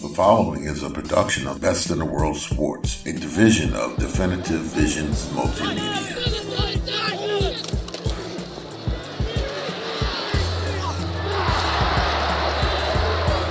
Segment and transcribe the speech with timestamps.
[0.00, 4.60] The following is a production of Best in the World Sports, a division of Definitive
[4.60, 6.14] Visions Multimedia.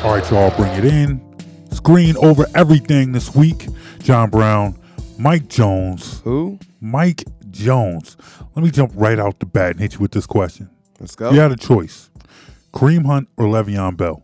[0.04, 1.22] All right, y'all, bring it in.
[1.72, 3.68] Screen over everything this week.
[4.00, 4.78] John Brown,
[5.18, 6.20] Mike Jones.
[6.22, 6.60] Who?
[6.82, 8.18] Mike Jones.
[8.56, 10.70] Let me jump right out the bat and hit you with this question.
[11.00, 11.32] Let's go.
[11.32, 12.10] You had a choice
[12.74, 14.24] Kareem Hunt or Le'Veon Bell.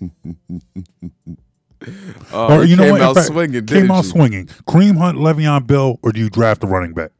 [2.30, 3.14] Uh, oh, or you know came what?
[3.14, 3.64] Fact, swinging.
[3.64, 4.10] Came out you?
[4.10, 4.46] swinging.
[4.66, 7.10] Kareem Hunt, Le'Veon Bell, or do you draft a running back?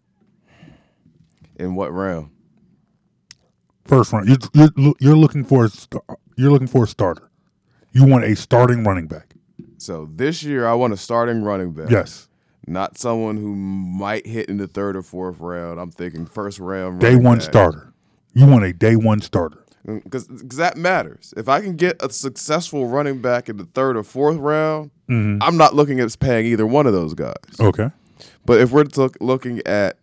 [1.56, 2.28] In what round?
[3.86, 4.28] First round.
[4.28, 6.02] You're, you're, you're looking for a star,
[6.36, 7.30] you're looking for a starter.
[7.92, 9.34] You want a starting running back.
[9.78, 11.90] So this year, I want a starting running back.
[11.90, 12.28] Yes.
[12.66, 15.80] Not someone who might hit in the third or fourth round.
[15.80, 17.00] I'm thinking first round.
[17.00, 17.94] Day one starter.
[18.34, 19.64] You want a day one starter.
[19.86, 21.32] Because that matters.
[21.36, 25.42] If I can get a successful running back in the third or fourth round, Mm-hmm.
[25.42, 27.32] I'm not looking at paying either one of those guys.
[27.58, 27.90] Okay.
[28.44, 29.96] But if we're look, looking at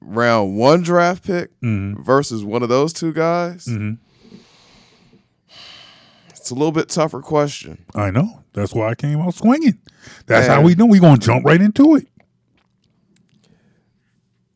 [0.00, 2.02] round one draft pick Mm-hmm.
[2.04, 3.98] versus one of those two guys, Mhm.
[6.30, 7.84] it's a little bit tougher question.
[7.96, 8.42] I know.
[8.52, 9.78] That's why I came out swinging.
[10.26, 12.06] That's how we know we're going to jump right into it.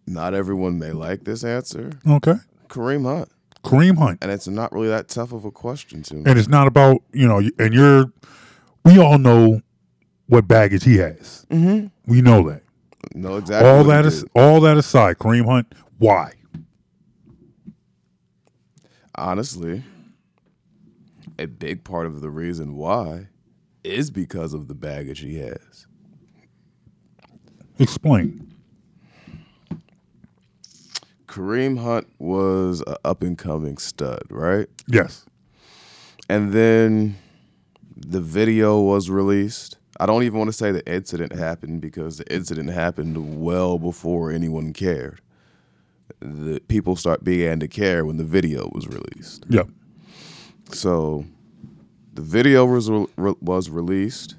[0.06, 1.91] Not everyone may like this answer.
[2.09, 2.34] Okay.
[2.69, 3.31] Kareem Hunt.
[3.64, 4.19] Kareem Hunt.
[4.23, 6.23] And it's not really that tough of a question to me.
[6.27, 8.12] And it's not about, you know, and you're,
[8.84, 9.62] we all know
[10.27, 11.47] what baggage he has.
[11.50, 11.89] Mm-hmm.
[12.06, 12.62] We know that.
[13.15, 13.69] No, exactly.
[13.69, 16.33] all that is, all that aside, Kareem Hunt, why?
[19.19, 19.83] honestly,
[21.39, 23.28] a big part of the reason why
[23.84, 25.87] is because of the baggage he has.
[27.78, 28.55] Explain.
[31.29, 34.67] Kareem Hunt was an up and coming stud, right?
[34.89, 35.27] Yes.
[36.29, 37.17] And then
[37.95, 39.77] the video was released.
[40.01, 44.33] I don't even want to say the incident happened because the incident happened well before
[44.33, 45.21] anyone cared.
[46.21, 49.45] The people start began to care when the video was released.
[49.49, 49.69] Yep.
[50.72, 51.27] So
[52.15, 54.37] the video was re- was released,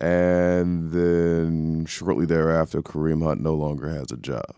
[0.00, 4.54] and then shortly thereafter, Kareem Hunt no longer has a job.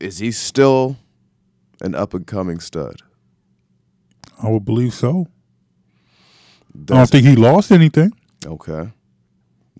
[0.00, 0.96] Is he still
[1.82, 2.96] an up and coming stud?
[4.42, 5.28] I would believe so.
[6.74, 8.12] I don't Does, think he lost anything.
[8.46, 8.92] okay.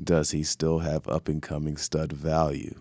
[0.02, 2.80] Does he still have up and coming stud value?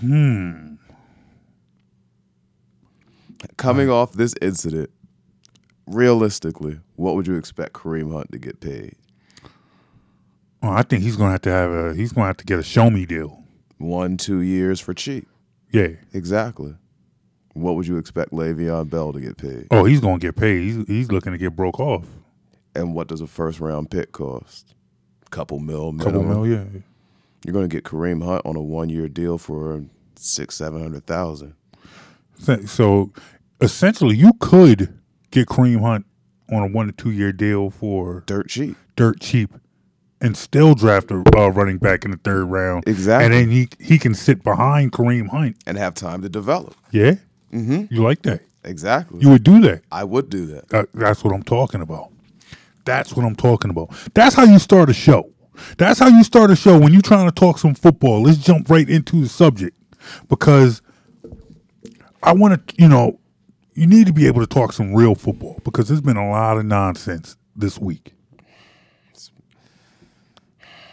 [0.00, 0.74] Hmm.
[3.56, 4.90] Coming off this incident,
[5.86, 8.96] realistically, what would you expect Kareem Hunt to get paid?
[10.62, 12.44] Well, I think he's going to have to have a, he's going to have to
[12.44, 13.42] get a show me deal.
[13.78, 15.28] One, two years for cheap.
[15.72, 15.88] Yeah.
[16.12, 16.76] Exactly.
[17.54, 19.66] What would you expect Le'Veon Bell to get paid?
[19.70, 20.62] Oh, he's going to get paid.
[20.62, 22.06] He's, he's looking to get broke off.
[22.74, 24.74] And what does a first round pick cost?
[25.30, 26.42] Couple mil Couple minimum.
[26.42, 26.64] mil, yeah.
[27.44, 29.84] You're going to get Kareem Hunt on a one year deal for
[30.16, 31.54] six, seven hundred thousand.
[32.38, 33.12] So, so
[33.60, 34.98] essentially, you could
[35.30, 36.06] get Kareem Hunt
[36.50, 38.76] on a one to two year deal for Dirt cheap.
[38.96, 39.50] dirt cheap,
[40.22, 42.84] and still draft a uh, running back in the third round.
[42.86, 43.24] Exactly.
[43.26, 45.56] And then he he can sit behind Kareem Hunt.
[45.66, 46.74] And have time to develop.
[46.90, 47.16] Yeah,
[47.52, 47.92] Mm-hmm.
[47.94, 48.40] you like that?
[48.64, 49.20] Exactly.
[49.20, 49.82] You would do that.
[49.92, 50.68] I would do that.
[50.68, 52.10] That- that's what I'm talking about.
[52.84, 53.90] That's what I'm talking about.
[54.14, 55.30] That's how you start a show.
[55.78, 58.22] That's how you start a show when you're trying to talk some football.
[58.22, 59.76] Let's jump right into the subject
[60.28, 60.80] because
[62.22, 63.18] I want to, you know,
[63.74, 66.56] you need to be able to talk some real football because there's been a lot
[66.58, 68.14] of nonsense this week.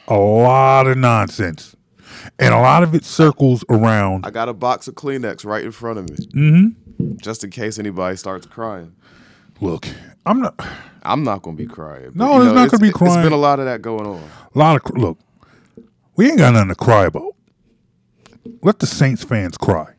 [0.10, 1.76] A lot of nonsense.
[2.38, 4.26] And a lot of it circles around.
[4.26, 6.16] I got a box of Kleenex right in front of me.
[6.28, 7.18] Mm-hmm.
[7.18, 8.94] Just in case anybody starts crying.
[9.62, 9.88] Look,
[10.26, 10.56] I'm not.
[11.04, 12.12] I'm not going to be crying.
[12.16, 13.24] No, you there's not it's- gonna be It's crying.
[13.24, 14.22] been a lot of that going on.
[14.56, 15.18] A lot of look.
[16.16, 17.36] We ain't got nothing to cry about.
[18.62, 19.94] Let the Saints fans cry.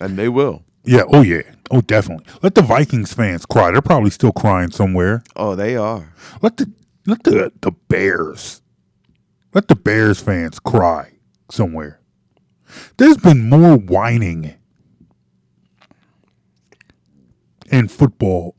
[0.00, 0.62] And they will.
[0.84, 1.02] Yeah.
[1.08, 1.42] Oh yeah.
[1.70, 2.26] Oh definitely.
[2.42, 3.70] Let the Vikings fans cry.
[3.70, 5.22] They're probably still crying somewhere.
[5.36, 6.12] Oh, they are.
[6.42, 6.70] Let the
[7.06, 8.60] let the the Bears.
[9.58, 11.14] Let the Bears fans cry
[11.50, 11.98] somewhere.
[12.96, 14.54] There's been more whining
[17.68, 18.54] in football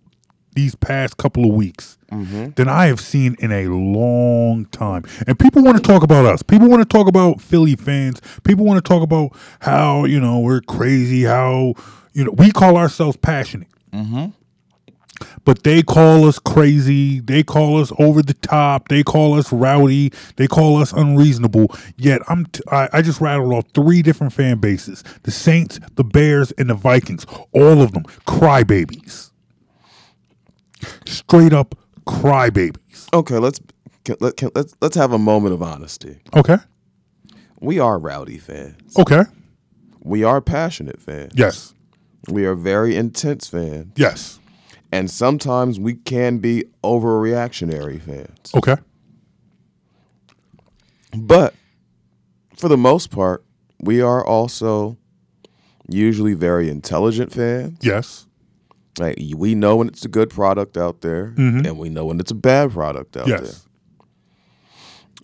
[0.56, 2.50] these past couple of weeks mm-hmm.
[2.58, 5.06] than I have seen in a long time.
[5.26, 6.44] And people want to talk about us.
[6.44, 8.20] People want to talk about Philly fans.
[8.44, 9.30] People want to talk about
[9.62, 11.76] how, you know, we're crazy, how,
[12.12, 13.70] you know, we call ourselves passionate.
[13.94, 14.32] Mm-hmm.
[15.46, 17.20] But they call us crazy.
[17.20, 18.88] They call us over the top.
[18.88, 20.12] They call us rowdy.
[20.36, 21.76] They call us unreasonable.
[21.98, 26.04] Yet I'm t- I, I just rattled off three different fan bases: the Saints, the
[26.04, 27.26] Bears, and the Vikings.
[27.52, 29.32] All of them crybabies.
[31.06, 31.76] Straight up
[32.06, 33.08] crybabies.
[33.14, 33.60] Okay, let's
[34.04, 36.20] can, let, can, let's let's have a moment of honesty.
[36.36, 36.58] Okay.
[37.60, 38.98] We are rowdy fans.
[38.98, 39.24] Okay.
[40.02, 41.34] We are passionate fans.
[41.36, 41.74] Yes.
[42.28, 43.94] We are very intense fans.
[43.96, 44.40] Yes.
[44.92, 48.52] And sometimes we can be overreactionary fans.
[48.56, 48.76] Okay.
[51.16, 51.54] But
[52.58, 53.44] for the most part,
[53.80, 54.98] we are also
[55.88, 57.78] usually very intelligent fans.
[57.82, 58.26] Yes.
[58.98, 61.66] Like we know when it's a good product out there, mm-hmm.
[61.66, 63.44] and we know when it's a bad product out there.
[63.44, 63.66] Yes.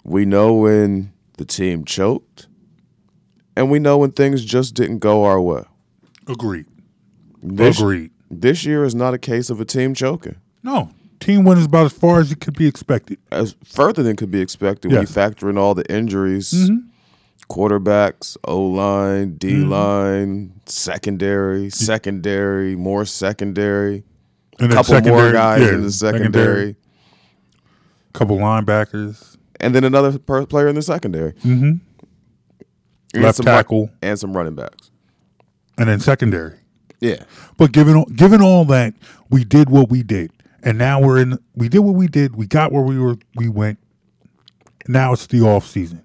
[0.04, 2.48] We know when the team choked,
[3.58, 5.64] and we know when things just didn't go our way.
[6.28, 6.68] Agreed.
[7.42, 8.12] This, Agreed.
[8.30, 10.36] This year is not a case of a team choking.
[10.64, 10.90] No.
[11.20, 13.18] Team win is about as far as it could be expected.
[13.32, 16.70] As further than could be expected when you factor in all the injuries,
[17.50, 24.04] quarterbacks, O line, D line, secondary, secondary, more secondary,
[24.60, 26.76] And then couple more guys yeah, in the secondary, a
[28.18, 29.38] Couple linebackers.
[29.60, 31.34] and then another per- player in the secondary.
[31.34, 33.22] Mm-hmm.
[33.22, 33.90] Left tackle.
[34.02, 34.92] and some running backs.
[35.78, 36.58] And then secondary.
[37.06, 37.24] Yeah.
[37.58, 38.94] But given all- given all that,
[39.30, 40.32] we did what we did,
[40.64, 41.38] and now we're in.
[41.56, 42.36] We did what we did.
[42.36, 43.18] We got where we were.
[43.36, 43.80] We went.
[44.88, 46.02] Now it's the off season,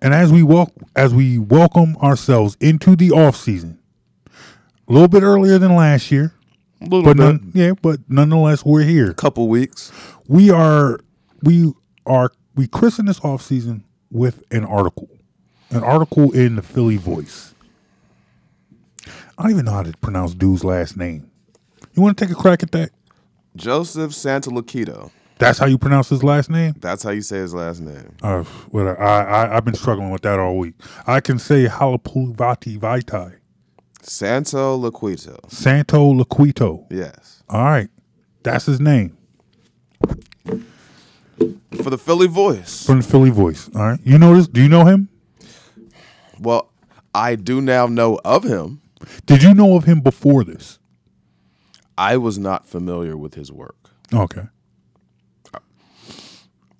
[0.00, 3.78] and as we walk, as we welcome ourselves into the off season,
[4.26, 6.34] a little bit earlier than last year,
[6.80, 7.22] A little but bit.
[7.22, 9.10] none, yeah, but nonetheless, we're here.
[9.10, 9.90] A couple weeks.
[10.26, 10.98] We are
[11.42, 11.72] we
[12.06, 15.08] are we christen this off season with an article,
[15.70, 17.54] an article in the Philly Voice.
[19.38, 21.30] I don't even know how to pronounce dude's last name.
[21.94, 22.90] You want to take a crack at that?
[23.56, 25.10] Joseph Santoliquito.
[25.38, 26.74] That's how you pronounce his last name.
[26.80, 28.16] That's how you say his last name.
[28.22, 28.42] Uh,
[28.72, 30.74] well, I, I I've been struggling with that all week.
[31.06, 33.36] I can say Halapulvati Vitae,
[34.02, 35.48] Santoliquito.
[35.50, 36.86] Santo Laquito.
[36.90, 37.44] Yes.
[37.48, 37.88] All right,
[38.42, 39.16] that's his name
[41.80, 42.84] For the Philly voice.
[42.84, 43.70] from the Philly Voice.
[43.76, 44.48] All right, you know this?
[44.48, 45.08] Do you know him?
[46.40, 46.72] Well,
[47.14, 48.80] I do now know of him.
[49.26, 50.78] Did you know of him before this?
[51.96, 53.76] I was not familiar with his work.
[54.14, 54.42] Okay.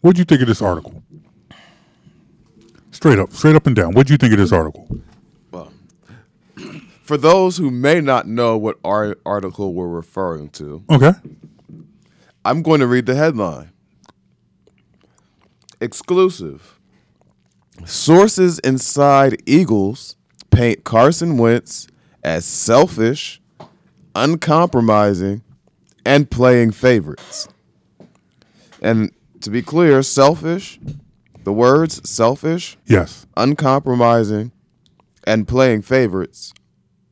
[0.01, 1.03] What'd you think of this article?
[2.93, 3.93] Straight up, straight up and down.
[3.95, 4.89] What'd you think of this article?
[5.51, 5.73] Well,
[7.03, 11.13] for those who may not know what our article we're referring to, Okay.
[12.45, 13.73] I'm going to read the headline.
[15.81, 16.79] Exclusive.
[17.85, 20.17] Sources inside Eagles
[20.51, 21.87] paint Carson Wentz
[22.29, 23.41] as selfish,
[24.15, 25.43] uncompromising,
[26.05, 27.49] and playing favorites.
[28.83, 29.11] And
[29.41, 30.79] to be clear, selfish,
[31.45, 33.27] the words selfish, Yes.
[33.37, 34.53] uncompromising,
[35.25, 36.53] and playing favorites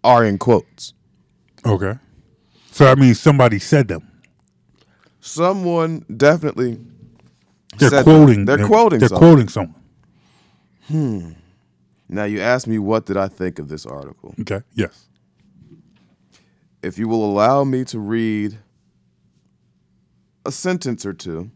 [0.04, 0.92] are in quotes.
[1.64, 1.94] Okay.
[2.70, 4.06] So that means somebody said them.
[5.20, 6.78] Someone definitely
[7.78, 8.44] They're said quoting.
[8.44, 8.98] They're, quoting.
[9.00, 9.30] They're someone.
[9.30, 9.82] quoting someone.
[10.88, 11.32] Hmm.
[12.08, 14.34] Now you asked me what did I think of this article.
[14.42, 14.60] Okay.
[14.74, 15.05] Yes.
[16.82, 18.58] If you will allow me to read
[20.44, 21.50] a sentence or two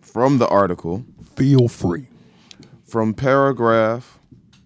[0.00, 1.04] from the article,
[1.36, 2.08] Feel free.
[2.84, 4.18] from paragraph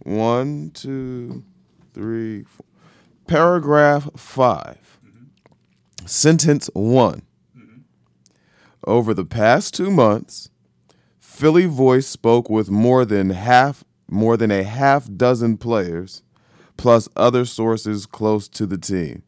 [0.03, 1.45] one, two,
[1.93, 2.65] three, four.
[3.27, 5.01] Paragraph 5
[6.07, 7.23] Sentence one.
[8.87, 10.49] Over the past two months,
[11.19, 16.23] Philly Voice spoke with more than half, more than a half dozen players,
[16.77, 19.25] plus other sources close to the team.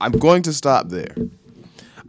[0.00, 1.14] I'm going to stop there.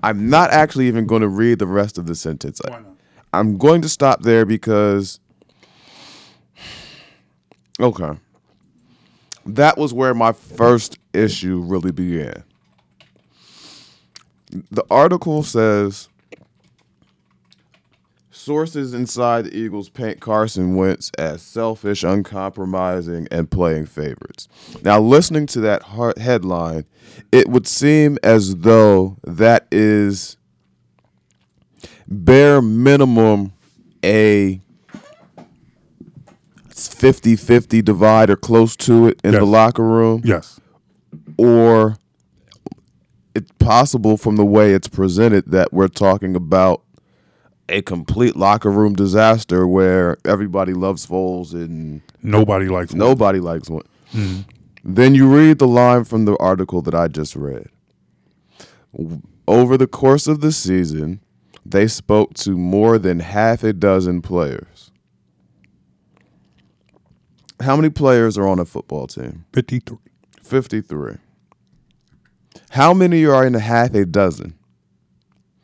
[0.03, 2.61] I'm not actually even going to read the rest of the sentence.
[2.67, 2.85] Why not?
[3.33, 5.19] I'm going to stop there because
[7.79, 8.17] okay.
[9.45, 12.43] That was where my first issue really began.
[14.69, 16.09] The article says
[18.41, 24.47] sources inside the Eagles paint Carson Wentz as selfish, uncompromising, and playing favorites.
[24.83, 25.83] Now, listening to that
[26.17, 26.85] headline,
[27.31, 30.37] it would seem as though that is
[32.07, 33.53] bare minimum
[34.03, 34.59] a
[36.69, 40.59] 50-50 divide or close to it in the locker room Yes.
[41.37, 41.97] or
[43.35, 46.81] it's possible from the way it's presented that we're talking about
[47.71, 52.93] a complete locker room disaster where everybody loves Foles and Nobody likes.
[52.93, 53.83] nobody likes one.
[54.13, 54.41] Mm-hmm.
[54.83, 57.67] Then you read the line from the article that I just read.
[59.47, 61.21] Over the course of the season,
[61.65, 64.91] they spoke to more than half a dozen players.
[67.61, 69.45] How many players are on a football team?
[69.53, 69.97] 53.
[70.43, 71.17] 53.
[72.71, 74.55] How many are in a half a dozen?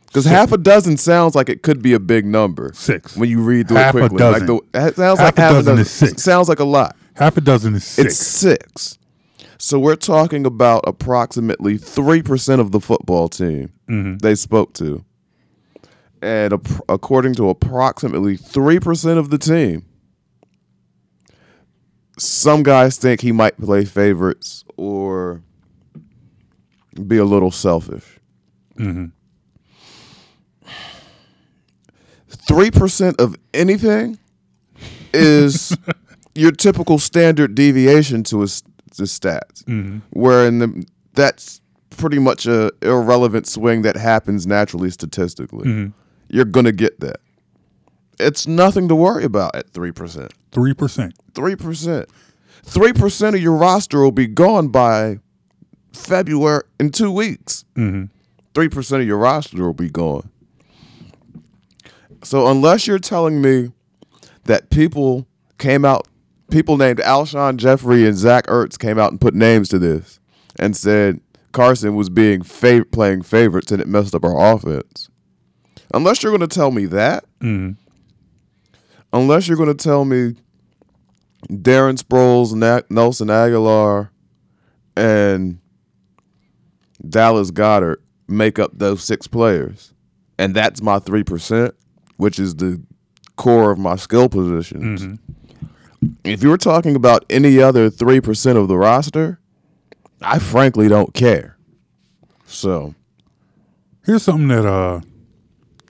[0.08, 2.72] Because half a dozen sounds like it could be a big number.
[2.74, 3.16] Six.
[3.16, 4.18] When you read through Half it quickly.
[4.18, 5.80] Like the, it sounds Half like a half dozen a dozen.
[5.82, 6.24] is six.
[6.24, 6.96] Sounds like a lot.
[7.16, 8.08] Half a dozen is six.
[8.14, 8.98] It's six.
[9.60, 14.18] So we're talking about approximately 3% of the football team Mm-hmm.
[14.18, 15.04] they spoke to.
[16.22, 19.86] And ap- according to approximately 3% of the team,
[22.18, 25.42] some guys think he might play favorites or
[27.08, 28.20] be a little selfish.
[28.78, 29.06] Mm-hmm.
[32.48, 34.18] 3% of anything
[35.14, 35.76] is
[36.36, 38.62] your typical standard deviation to his
[38.96, 39.64] to stats.
[39.66, 40.00] Mm-hmm.
[40.12, 45.68] Where in the that's pretty much a irrelevant swing that happens naturally statistically.
[45.68, 45.92] Mm-hmm.
[46.30, 47.18] You're gonna get that.
[48.20, 50.34] It's nothing to worry about at three percent.
[50.52, 51.12] 3%.
[51.36, 52.10] Three percent.
[52.64, 55.20] Three percent of your roster will be gone by
[55.94, 57.66] February in two weeks.
[57.76, 58.06] Mm-hmm.
[58.54, 60.30] Three percent of your roster will be gone.
[62.28, 63.72] So unless you're telling me
[64.44, 65.26] that people
[65.58, 66.10] came out,
[66.52, 70.20] people named Alshon Jeffery and Zach Ertz came out and put names to this
[70.60, 71.22] and said
[71.54, 75.10] Carson was being fav- playing favorites and it messed up our offense.
[75.94, 77.80] Unless you're going to tell me that, Mm-hmm.
[79.14, 80.36] unless you're going to tell me
[81.50, 84.10] Darren Sproles, Na- Nelson Agholor,
[84.98, 85.60] and
[87.08, 89.94] Dallas Goedert make up those six players,
[90.38, 91.74] and that's my three percent,
[92.18, 92.82] which is the
[93.36, 95.20] core of my skill positions.
[96.24, 99.40] If you were talking about any other three percent of the roster,
[100.22, 101.58] I frankly don't care.
[102.46, 102.94] So
[104.08, 105.02] Here's something that uh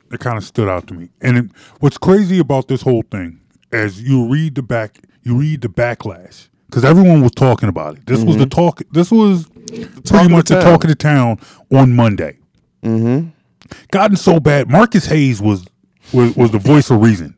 [0.10, 1.10] that kind of stood out to me.
[1.22, 1.46] And it,
[1.82, 3.40] what's crazy about this whole thing,
[3.72, 8.08] as you read the back, you read the backlash because everyone was talking about it.
[8.08, 8.82] This was the talk.
[8.92, 11.40] This was talk pretty much the the talk of the town
[11.72, 12.40] on Monday.
[12.82, 13.30] Mm-hmm.
[13.92, 14.68] Gotten so bad.
[14.68, 15.68] Marcus Hayes was
[16.14, 17.36] was, was the voice of reason.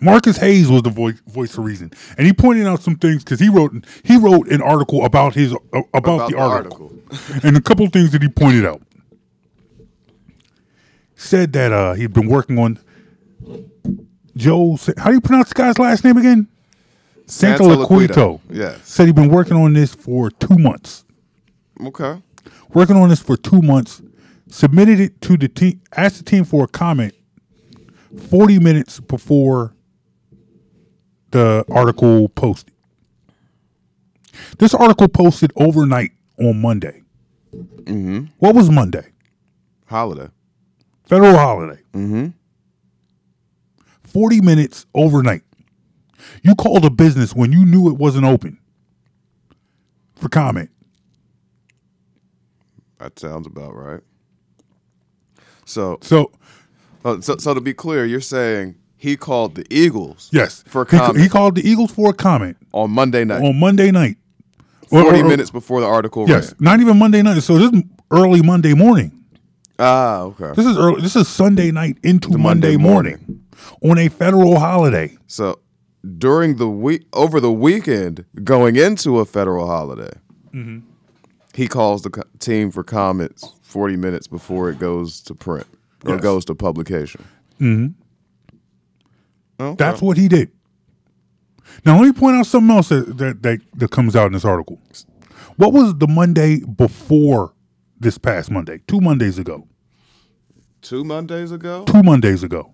[0.00, 3.40] Marcus Hayes was the voice voice of reason, and he pointed out some things because
[3.40, 6.92] he wrote he wrote an article about his uh, about, the, article,
[7.42, 8.82] and a couple of things that he pointed out.
[11.14, 12.78] Said that uh, he'd been working on
[14.36, 14.76] Joe.
[14.98, 16.48] How do you pronounce the guy's last name again?
[17.26, 18.40] Santoliquito.
[18.50, 18.86] Yes.
[18.86, 21.04] Said he'd been working on this for two months.
[21.82, 22.20] Okay.
[22.74, 24.02] Working on this for two months.
[24.54, 25.80] Submitted it to the team.
[25.96, 27.12] Asked the team for a comment.
[28.28, 29.74] Forty minutes before
[31.32, 32.72] the article posted.
[34.60, 37.02] This article posted overnight on Monday.
[37.52, 38.26] Mm-hmm.
[38.38, 39.08] What was Monday?
[39.86, 40.28] Holiday.
[41.02, 41.82] Federal holiday.
[41.92, 42.28] Mm-hmm.
[44.04, 45.42] 40 minutes overnight.
[46.44, 48.60] You called a business when you knew it wasn't open
[50.14, 50.70] for comment.
[53.00, 54.00] That sounds about right.
[55.66, 56.30] So, So,
[57.04, 60.90] uh, so, so to be clear, you're saying he called the Eagles yes, for a
[60.90, 64.16] he, comment he called the Eagles for a comment on Monday night, on Monday night.
[64.88, 66.56] 40 or- or- minutes before the article Yes, ran.
[66.60, 67.42] not even Monday night.
[67.42, 69.12] So this is early Monday morning.
[69.78, 70.52] Ah, okay.
[70.54, 71.00] This is early.
[71.00, 73.40] This is Sunday night into Monday, Monday morning.
[73.82, 75.16] on a federal holiday.
[75.26, 75.58] So
[76.18, 80.12] during the week, over the weekend, going into a federal holiday,
[80.54, 80.80] Mm-hmm.
[81.54, 85.66] he calls the co- team for comments 40 minutes before it goes to print
[86.06, 86.22] or Yes.
[86.22, 87.24] goes to publication.
[87.60, 87.88] Mm-hmm.
[89.74, 90.52] That's what he did.
[91.84, 94.44] Now let me point out something else that, that that that comes out in this
[94.44, 94.78] article.
[95.56, 97.52] What was the Monday before
[97.98, 98.78] this past Monday?
[98.86, 99.66] Two Mondays ago.
[100.80, 101.82] two Mondays ago.
[101.84, 102.72] Two Mondays ago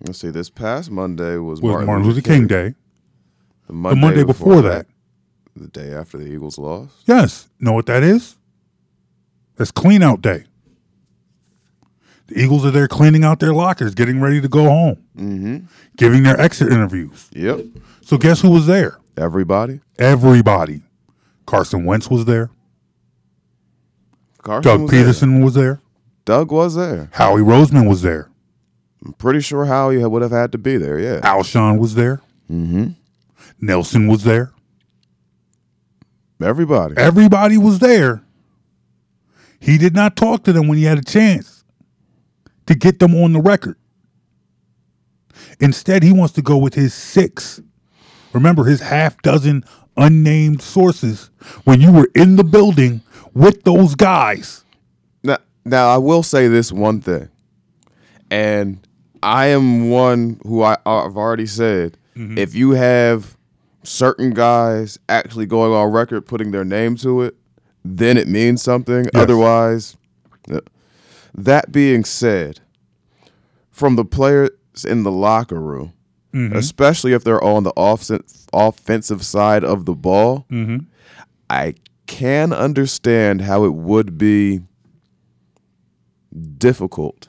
[0.00, 0.30] Let's see.
[0.30, 2.70] This past Monday was, was Martin, Luther King, Day.
[2.70, 2.74] The
[3.68, 4.86] The Monday, Monday before that.
[5.54, 6.92] the day after the Eagles lost.
[7.06, 7.48] Yes.
[7.60, 8.36] Know what that is?
[9.56, 10.44] That's clean out day.
[12.28, 15.66] The Eagles are there cleaning out their lockers, getting ready to go home, mm-hmm.
[15.96, 17.28] giving their exit interviews.
[17.32, 17.60] Yep.
[18.02, 18.98] So guess who was there?
[19.16, 19.80] Everybody.
[19.98, 20.82] Everybody.
[21.46, 22.50] Carson Wentz was there.
[24.42, 25.00] Carson Doug was there.
[25.00, 25.80] Peterson was there.
[26.24, 27.08] Doug was there.
[27.12, 28.28] Howie Roseman was there.
[29.04, 30.98] I'm pretty sure Howie would have had to be there.
[30.98, 31.20] Yeah.
[31.20, 32.20] Alshon was there.
[32.50, 32.88] Mm-hmm.
[33.60, 34.52] Nelson was there.
[36.42, 36.96] Everybody.
[36.96, 38.22] Everybody was there.
[39.60, 41.64] He did not talk to them when he had a chance
[42.66, 43.76] to get them on the record.
[45.60, 47.60] Instead, he wants to go with his six.
[48.32, 49.64] Remember his half dozen
[49.96, 51.30] unnamed sources
[51.64, 53.00] when you were in the building
[53.32, 54.64] with those guys.
[55.22, 57.28] Now, now I will say this one thing,
[58.30, 58.86] and
[59.22, 62.38] I am one who I, I've already said mm-hmm.
[62.38, 63.36] if you have
[63.82, 67.36] certain guys actually going on record putting their name to it,
[67.86, 69.06] then it means something.
[69.14, 69.96] Otherwise,
[70.50, 70.60] uh,
[71.34, 72.60] that being said,
[73.70, 74.50] from the players
[74.88, 75.92] in the locker room,
[76.54, 80.46] especially if they're on the offensive offensive side of the ball,
[81.50, 81.74] I
[82.06, 84.60] can understand how it would be
[86.58, 87.28] difficult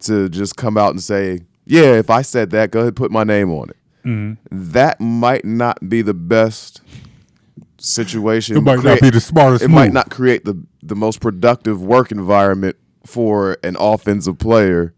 [0.00, 3.24] to just come out and say, "Yeah, if I said that, go ahead, put my
[3.24, 3.76] name on it."
[4.50, 6.80] That might not be the best
[7.80, 8.56] situation.
[8.56, 9.74] It might not be the smartest It move.
[9.74, 14.94] might not create the the most productive work environment for an offensive player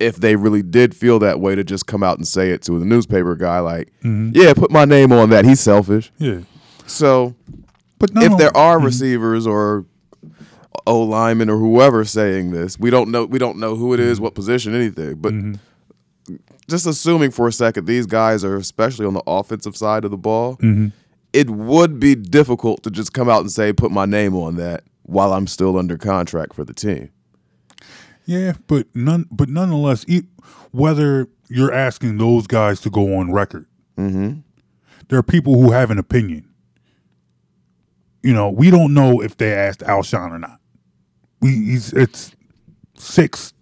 [0.00, 2.78] if they really did feel that way to just come out and say it to
[2.78, 4.30] the newspaper guy like, Mm-hmm.
[4.34, 5.44] "Yeah, put my name on that.
[5.44, 6.40] He's selfish." Yeah.
[6.86, 7.34] So
[7.98, 8.86] But no, if there are mm-hmm.
[8.86, 9.86] receivers or
[10.86, 13.24] O linemen or whoever saying this, we don't know.
[13.24, 14.24] We don't know who it is, mm-hmm.
[14.24, 15.14] what position, anything.
[15.14, 16.34] But mm-hmm.
[16.68, 20.18] just assuming for a second, these guys are especially on the offensive side of the
[20.18, 20.58] ball.
[21.34, 24.84] It would be difficult to just come out and say, "Put my name on that,"
[25.02, 27.10] while I'm still under contract for the team.
[28.24, 29.26] Yeah, but none.
[29.30, 30.22] But nonetheless, e-
[30.70, 33.66] whether you're asking those guys to go on record,
[33.98, 34.38] mm-hmm.
[35.08, 36.48] there are people who have an opinion.
[38.22, 40.58] You know, we don't know if they asked Alshon or not.
[41.40, 42.34] We he's, it's
[42.96, 43.52] six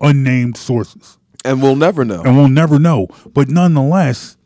[0.00, 2.22] unnamed sources, And we'll never know.
[2.22, 3.06] and we'll never know.
[3.32, 4.36] But nonetheless,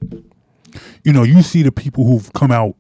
[1.05, 2.75] you know, you see the people who've come out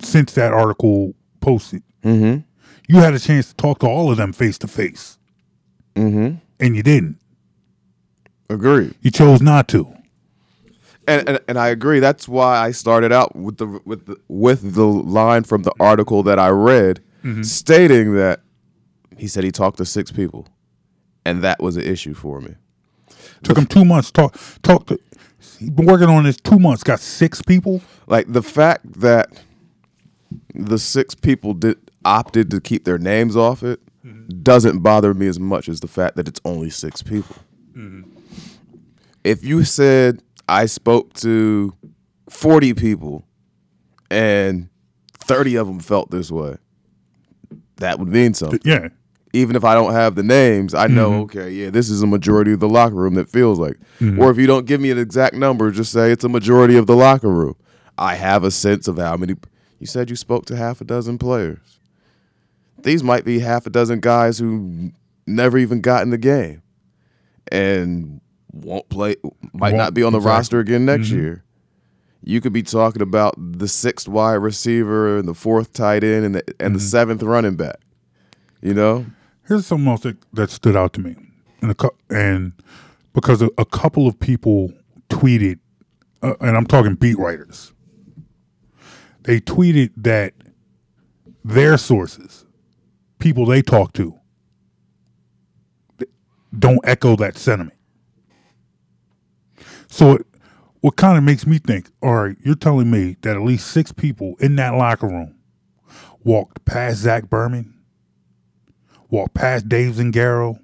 [0.00, 1.82] since that article posted.
[2.02, 2.40] Mm-hmm.
[2.88, 5.18] You had a chance to talk to all of them face to face,
[5.94, 6.36] Mm-hmm.
[6.60, 7.18] and you didn't.
[8.50, 8.94] Agreed.
[9.00, 9.90] You chose not to.
[11.06, 12.00] And, and and I agree.
[12.00, 16.22] That's why I started out with the with the with the line from the article
[16.24, 17.00] that I read,
[17.42, 18.40] stating that
[19.18, 20.48] he said he talked to six people,
[21.26, 22.54] and that was an issue for me.
[23.42, 24.10] Took him two months.
[24.10, 24.98] Talk, talk to.
[25.58, 26.82] He's been working on this two months.
[26.82, 27.82] Got six people.
[28.06, 29.30] Like the fact that
[30.54, 34.42] the six people did opted to keep their names off it mm-hmm.
[34.42, 37.36] doesn't bother me as much as the fact that it's only six people.
[37.76, 38.10] Mm-hmm.
[39.22, 41.74] If you said I spoke to
[42.28, 43.24] 40 people
[44.10, 44.68] and
[45.18, 46.56] 30 of them felt this way,
[47.76, 48.60] that would mean something.
[48.64, 48.88] Yeah,
[49.34, 51.38] Even if I don't have the names, I know, mm-hmm.
[51.38, 53.76] okay, yeah, this is a majority of the locker room that feels like.
[53.98, 54.20] Mm-hmm.
[54.20, 56.86] Or if you don't give me an exact number, just say it's a majority of
[56.86, 57.56] the locker room.
[57.98, 59.34] I have a sense of how many.
[59.80, 61.80] You said you spoke to half a dozen players.
[62.78, 64.92] These might be half a dozen guys who
[65.26, 66.62] never even got in the game
[67.50, 68.20] and
[68.52, 69.16] won't play,
[69.52, 70.36] might Won't- not be on the exactly.
[70.36, 71.18] roster again next mm-hmm.
[71.18, 71.44] year.
[72.22, 76.34] You could be talking about the sixth wide receiver and the fourth tight end and
[76.36, 77.80] the, and the seventh running back.
[78.62, 79.04] You know,
[79.46, 81.16] here's something else that, that stood out to me,
[81.60, 82.52] and a and
[83.12, 84.72] because a, a couple of people
[85.08, 85.58] tweeted,
[86.22, 87.72] uh, and I'm talking beat writers.
[89.22, 90.34] They tweeted that
[91.44, 92.44] their sources,
[93.18, 94.18] people they talk to,
[96.58, 97.78] don't echo that sentiment.
[99.88, 100.26] So it,
[100.80, 103.92] what kind of makes me think, all right, you're telling me that at least six
[103.92, 105.36] people in that locker room
[106.22, 107.73] walked past Zach Berman,
[109.14, 110.58] walked past Dave Zangaro,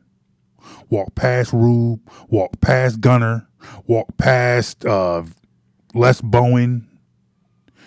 [0.89, 3.47] walk past Rube, walk past Gunner,
[3.87, 5.23] walk past uh,
[5.95, 6.89] Les Bowen,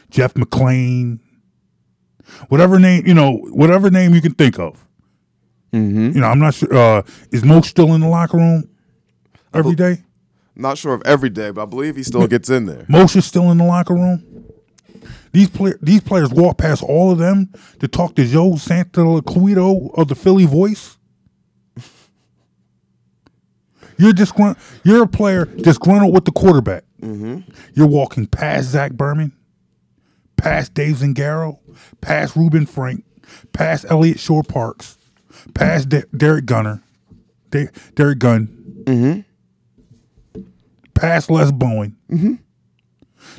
[0.09, 1.19] Jeff McLane,
[2.47, 4.87] whatever name you know, whatever name you can think of.
[5.73, 6.11] Mm-hmm.
[6.15, 6.73] You know, I'm not sure.
[6.73, 8.69] Uh, is Mo still in the locker room
[9.53, 10.03] every day?
[10.55, 12.85] not sure of every day, but I believe he still gets in there.
[12.87, 14.45] Moshe's still in the locker room.
[15.31, 20.07] These play- these players walk past all of them to talk to Joe Santoliquito of
[20.07, 20.97] the Philly Voice.
[23.97, 26.83] You're disgrunt- You're a player disgruntled with the quarterback.
[27.01, 27.49] Mm-hmm.
[27.73, 29.33] You're walking past Zach Berman,
[30.37, 31.59] past Dave Zangaro,
[32.01, 33.03] past Reuben Frank,
[33.51, 34.97] past Eliot Shorr-Parks,
[35.53, 36.81] past De- Derek Gunner,
[37.49, 38.47] De- Derrick Gunn,
[38.85, 40.41] mm-hmm.
[40.93, 42.33] past Les Bowen mm-hmm.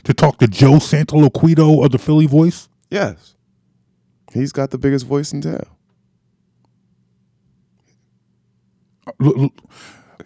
[0.02, 2.68] To talk to Joe Santoliquito of the Philly Voice?
[2.90, 3.34] Yes,
[4.32, 5.64] he's got the biggest voice in town.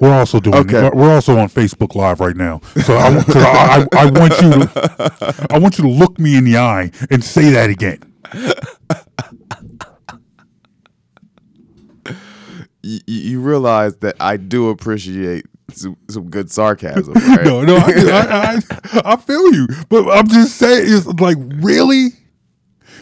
[0.01, 0.57] We're also doing.
[0.57, 0.91] Okay.
[0.93, 2.61] We're also on Facebook Live right now.
[2.85, 3.43] So I, want- I,
[3.83, 7.23] I, I want you to, I want you to look me in the eye and
[7.25, 8.01] say that again.
[12.83, 17.45] You, you realize that I do appreciate some, some good sarcasm, right?
[17.45, 22.09] No, no, I, I, I, I feel you, but I'm just saying, it's like really.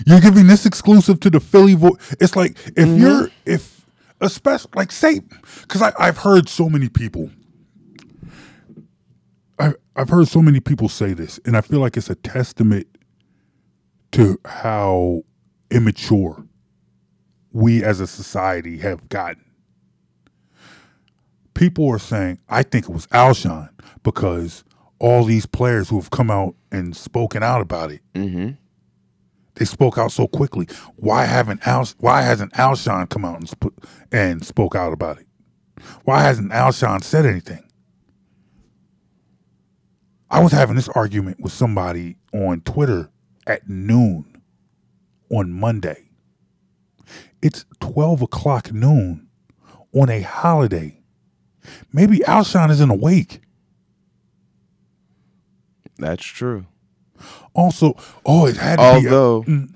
[0.04, 2.14] You're giving this exclusive to the Philly voice.
[2.20, 2.98] It's like if mm-hmm.
[2.98, 3.86] you're if
[4.20, 5.20] especially like say
[5.62, 7.30] because I've heard so many people.
[9.58, 12.86] I I've heard so many people say this, and I feel like it's a testament
[14.12, 15.22] to how
[15.70, 16.44] immature
[17.52, 19.45] we as a society have gotten.
[21.56, 23.70] People are saying, I think it was Alshon
[24.02, 24.62] because
[24.98, 28.50] all these players who have come out and spoken out about it, mm-hmm.
[29.54, 30.68] they spoke out so quickly.
[30.96, 33.76] Why haven't Al, Why hasn't Alshon come out and sp-
[34.12, 35.26] and spoke out about it?
[36.04, 37.62] Why hasn't Alshon said anything?
[40.30, 43.10] I was having this argument with somebody on Twitter
[43.46, 44.42] at noon
[45.30, 46.10] on Monday.
[47.40, 49.28] It's 12 o'clock noon
[49.94, 51.00] on a holiday.
[51.92, 53.40] Maybe Alshon isn't awake.
[55.98, 56.66] That's true.
[57.54, 59.06] Also, oh, it had to be.
[59.06, 59.70] Although, mm.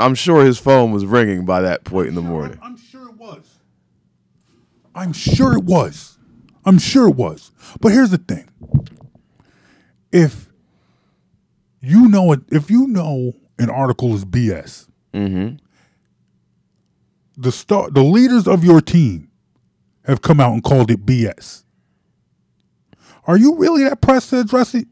[0.00, 2.58] I'm sure his phone was ringing by that point in the morning.
[2.62, 3.58] I'm sure it was.
[4.94, 6.18] I'm sure it was.
[6.64, 7.52] I'm sure it was.
[7.80, 8.48] But here's the thing.
[10.10, 10.48] If
[11.80, 15.56] you know it, if you know an article is BS, mm-hmm.
[17.36, 19.30] the star, the leaders of your team
[20.04, 21.64] have come out and called it BS.
[23.26, 24.86] Are you really that pressed to address it?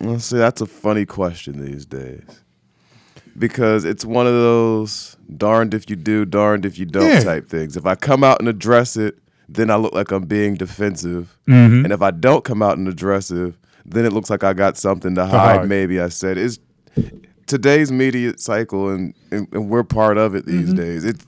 [0.00, 2.22] Well, see, that's a funny question these days.
[3.38, 7.20] Because it's one of those darned if you do, darned if you don't Yeah.
[7.20, 7.76] type things.
[7.76, 11.36] If I come out and address it, then I look like I'm being defensive.
[11.48, 11.84] Mm-hmm.
[11.84, 13.54] And if I don't come out and address it,
[13.84, 15.58] then it looks like I got something to hide.
[15.58, 15.68] hide.
[15.68, 16.58] Maybe I said it's
[17.46, 20.76] today's media cycle, and, and, and we're part of it these mm-hmm.
[20.76, 21.04] days.
[21.04, 21.24] It's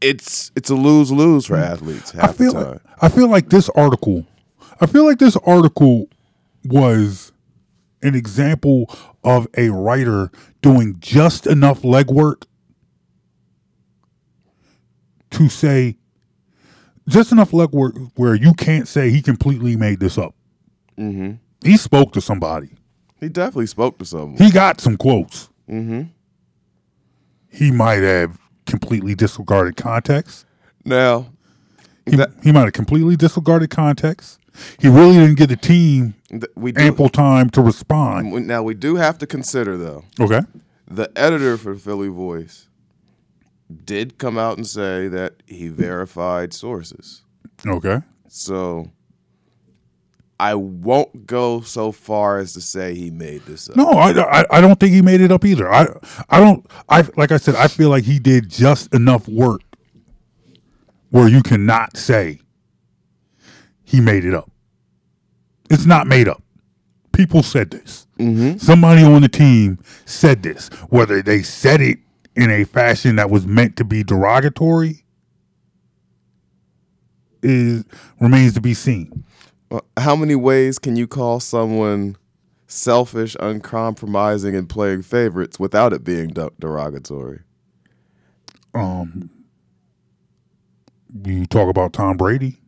[0.00, 2.72] it's it's a lose lose for athletes I half feel the time.
[2.72, 4.26] like, I feel like this article
[4.80, 6.08] I feel like this article
[6.64, 7.32] was
[8.02, 10.30] an example of a writer
[10.60, 12.44] doing just enough legwork
[15.30, 15.96] to say
[17.08, 20.34] just enough legwork where you can't say he completely made this up.
[20.98, 21.34] Mm-hmm.
[21.64, 22.70] He spoke to somebody.
[23.20, 24.36] He definitely spoke to someone.
[24.36, 25.48] He got some quotes.
[25.70, 26.02] Mm-hmm.
[27.48, 30.44] He might have completely disregarded context.
[30.84, 31.26] Now,
[32.08, 34.38] He, That- he might have completely disregarded context.
[34.78, 38.46] He really didn't get the team do, ample time to respond.
[38.46, 40.04] now we do have to consider though.
[40.20, 40.40] Okay.
[40.88, 42.68] the editor for Philly Voice
[43.84, 47.22] did come out and say that he verified sources.
[47.66, 48.00] Okay.
[48.28, 48.92] So
[50.38, 53.76] I won't go so far as to say he made this up.
[53.76, 55.72] No, I, I, I don't think he made it up either.
[55.72, 55.86] I
[56.28, 59.62] I don't I like I said I feel like he did just enough work
[61.10, 62.40] where you cannot say
[63.82, 64.50] he made it up.
[65.70, 66.42] It's not made up.
[67.12, 68.06] People said this.
[68.18, 68.58] Mm-hmm.
[68.58, 70.68] Somebody on the team said this.
[70.90, 71.98] Whether they said it
[72.34, 75.04] in a fashion that was meant to be derogatory
[77.42, 77.84] is
[78.20, 79.24] remains to be seen.
[79.70, 82.16] Well, How many ways can you call someone
[82.66, 87.40] selfish, uncompromising, and playing favorites without it being de- derogatory?
[91.24, 92.58] you talk about Tom Brady,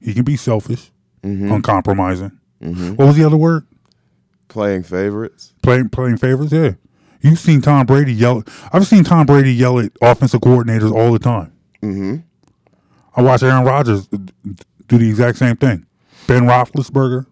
[0.00, 0.90] he can be selfish,
[1.22, 1.52] Mm-hmm.
[1.52, 2.32] uncompromising.
[2.58, 3.64] What was the other word?
[4.48, 5.52] Playing favorites?
[5.62, 6.52] Playing playing favorites.
[6.52, 6.72] Yeah,
[7.20, 8.42] you've seen Tom Brady yell.
[8.72, 11.52] I've seen Tom Brady yell at offensive coordinators all the time.
[11.80, 12.16] Mm-hmm.
[13.16, 15.86] I watch Aaron Rodgers do the exact same thing.
[16.26, 17.26] Ben Roethlisberger.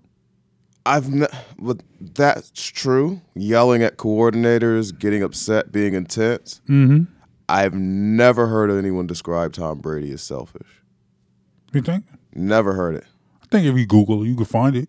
[0.86, 3.20] I've but that's true.
[3.34, 6.60] Yelling at coordinators, getting upset, being intense.
[6.68, 7.04] Mm-hmm.
[7.48, 10.68] I've never heard anyone describe Tom Brady as selfish.
[11.72, 12.04] You think?
[12.34, 13.04] Never heard it.
[13.42, 14.88] I think if you Google it, you could find it.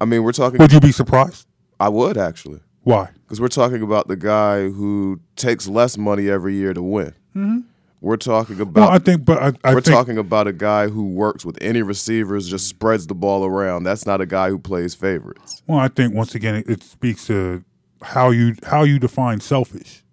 [0.00, 0.58] I mean, we're talking.
[0.58, 1.46] Would you be surprised?
[1.78, 3.10] I would actually, Why?
[3.22, 7.14] because we're talking about the guy who takes less money every year to win.
[7.34, 7.58] Mm-hmm.
[8.06, 8.92] We're talking about.
[8.92, 11.82] I think, but I, I we're think talking about a guy who works with any
[11.82, 13.82] receivers, just spreads the ball around.
[13.82, 15.60] That's not a guy who plays favorites.
[15.66, 17.64] Well, I think once again it, it speaks to
[18.02, 20.04] how you how you define selfish.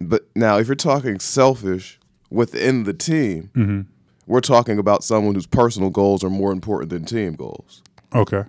[0.00, 1.98] But now, if you're talking selfish
[2.30, 3.80] within the team, Mm-hmm.
[4.26, 7.82] we're talking about someone whose personal goals are more important than team goals.
[8.14, 8.44] Okay,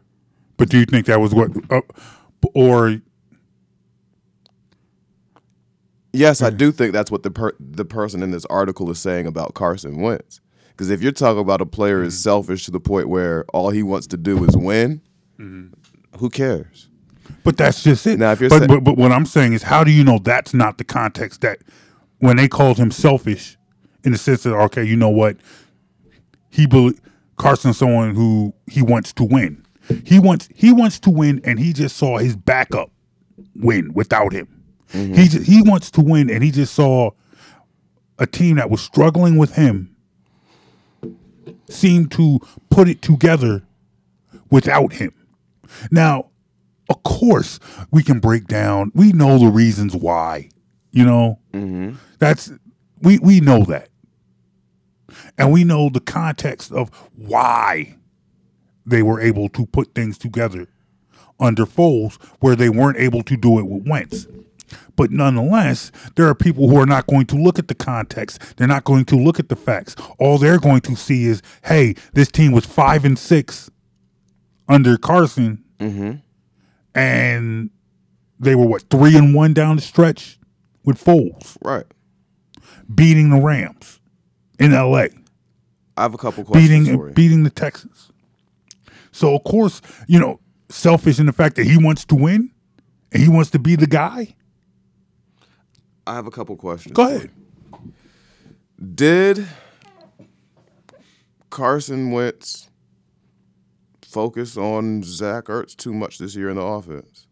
[0.55, 1.81] but do you think that was what, uh,
[2.53, 3.01] or
[6.11, 9.27] Yes, I do think that's what the per- the person in this article is saying
[9.27, 10.41] about Carson Wentz.
[10.69, 12.21] Because if you're talking about a player is mm-hmm.
[12.21, 15.01] selfish to the point where all he wants to do is win,
[15.37, 15.67] mm-hmm.
[16.17, 16.87] who cares?
[17.43, 18.17] But that's just it.
[18.17, 20.19] Now, if you're but, sa- but but what I'm saying is, how do you know
[20.19, 21.59] that's not the context that
[22.19, 23.57] when they called him selfish,
[24.03, 25.37] in the sense that okay, you know what,
[26.49, 26.91] he bel
[27.37, 29.65] Carson's someone who he wants to win.
[30.05, 32.91] He wants he wants to win, and he just saw his backup
[33.55, 34.58] win without him.
[34.91, 35.13] Mm-hmm.
[35.13, 37.11] He ju- he wants to win, and he just saw
[38.17, 39.95] a team that was struggling with him
[41.69, 43.63] seem to put it together
[44.49, 45.13] without him.
[45.91, 46.29] Now,
[46.89, 47.59] of course,
[47.91, 48.91] we can break down.
[48.95, 50.49] We know the reasons why.
[50.91, 51.95] You know, mm-hmm.
[52.17, 52.51] that's
[53.01, 53.89] we we know that,
[55.37, 57.95] and we know the context of why
[58.87, 60.67] they were able to put things together
[61.39, 64.25] under Foles, where they weren't able to do it with Wentz.
[64.95, 68.57] But nonetheless, there are people who are not going to look at the context.
[68.57, 69.95] They're not going to look at the facts.
[70.17, 73.69] All they're going to see is, hey, this team was five and six
[74.67, 76.13] under Carson, mm-hmm.
[76.93, 77.69] and
[78.39, 80.39] they were what three and one down the stretch
[80.85, 81.85] with Foles Right.
[82.93, 83.99] beating the Rams
[84.59, 85.09] in L.A.
[85.97, 88.11] I have a couple questions beating beating the Texans.
[89.11, 92.51] So of course, you know, selfish in the fact that he wants to win
[93.11, 94.35] and he wants to be the guy.
[96.09, 96.93] I have a couple questions.
[96.93, 97.29] Go ahead.
[98.95, 99.47] Did
[101.51, 102.71] Carson Wentz
[104.01, 107.27] focus on Zach Ertz too much this year in the offense?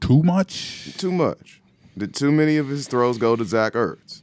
[0.00, 0.96] Too much.
[0.96, 1.60] Too much.
[1.98, 4.22] Did too many of his throws go to Zach Ertz?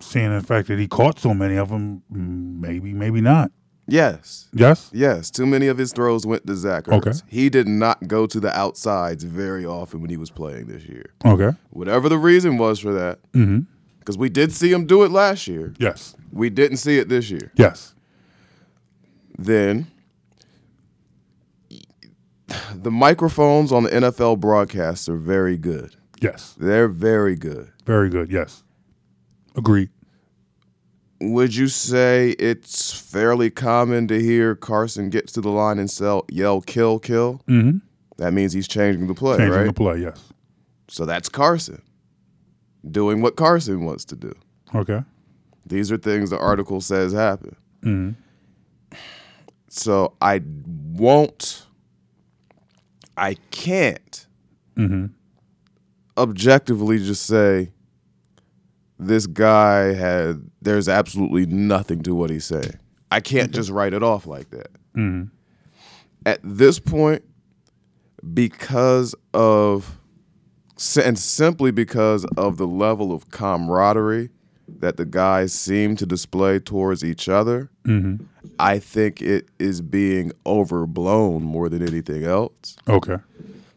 [0.00, 3.50] Seeing the fact that he caught so many of them, mm, maybe, maybe not.
[3.86, 4.48] Yes.
[4.52, 4.90] Yes.
[4.92, 6.94] Yes, too many of his throws went to Zach Ertz.
[6.94, 7.12] Okay.
[7.28, 11.12] He did not go to the outsides very often when he was playing this year.
[11.24, 11.56] Okay.
[11.70, 13.60] Whatever the reason was for that, mm-hmm.
[13.98, 16.16] because we did see him do it last year, Yes.
[16.32, 17.52] we didn't see it this year.
[17.56, 17.94] Yes.
[19.36, 19.88] Then
[22.74, 25.96] the microphones on the NFL broadcasts are very good.
[26.20, 26.54] Yes.
[26.58, 27.70] They're very good.
[27.84, 28.30] Very good.
[28.30, 28.62] Yes.
[29.56, 29.90] Agreed.
[31.20, 36.24] Would you say it's fairly common to hear Carson get to the line and sell,
[36.30, 37.40] yell "kill, kill"?
[37.48, 37.78] Mm-hmm.
[38.18, 39.56] That means he's changing the play, Changing right?
[39.58, 39.98] Changing the play.
[40.00, 40.32] Yes.
[40.88, 41.80] So that's Carson
[42.90, 44.32] doing what Carson wants to do.
[44.74, 45.02] Okay.
[45.66, 47.56] These are things the article says happen.
[47.82, 48.96] Mm-hmm.
[49.68, 51.66] So I won't,
[53.16, 54.26] I can't
[54.76, 55.06] Mm-hmm.
[56.18, 57.70] objectively just say
[59.06, 62.78] this guy had, there's absolutely nothing to what he's saying.
[63.10, 64.72] I can't just write it off like that.
[64.96, 65.24] Mm-hmm.
[66.26, 67.22] At this point,
[68.32, 69.98] because of,
[71.02, 74.30] and simply because of the level of camaraderie
[74.80, 78.24] that the guys seem to display towards each other, Mm-hmm.
[78.58, 82.76] I think it is being overblown more than anything else.
[82.88, 83.16] Okay.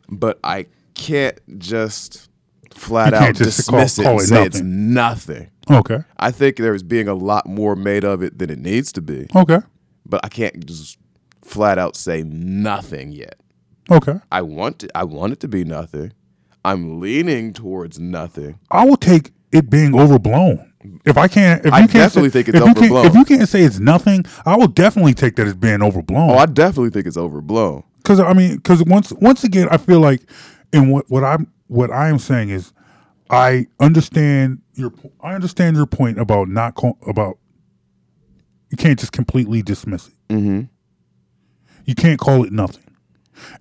[0.09, 2.26] But I can't just
[2.77, 5.49] flat out dismiss call- it call and it say it's nothing.
[5.69, 5.99] Okay.
[6.17, 9.27] I think there's being a lot more made of it than it needs to be.
[9.35, 9.59] Okay.
[10.05, 10.97] But I can't just
[11.43, 13.35] flat out say nothing yet.
[13.91, 14.15] Okay.
[14.31, 16.13] I want it, I want it to be nothing.
[16.63, 18.59] I'm leaning towards nothing.
[18.71, 20.73] I will take it being overblown.
[21.05, 23.05] If I can't, if I you can't definitely say, think it's if you overblown.
[23.07, 26.31] if you can't say it's nothing, I will definitely take that as being overblown.
[26.31, 27.83] Oh, I definitely think it's overblown.
[27.97, 30.21] because I mean, because once once again, I feel like,
[30.73, 32.73] and what what I'm what I am saying is,
[33.29, 37.37] I understand your I understand your point about not call, about
[38.69, 40.13] you can't just completely dismiss it.
[40.29, 40.61] Mm-hmm.
[41.85, 42.83] You can't call it nothing.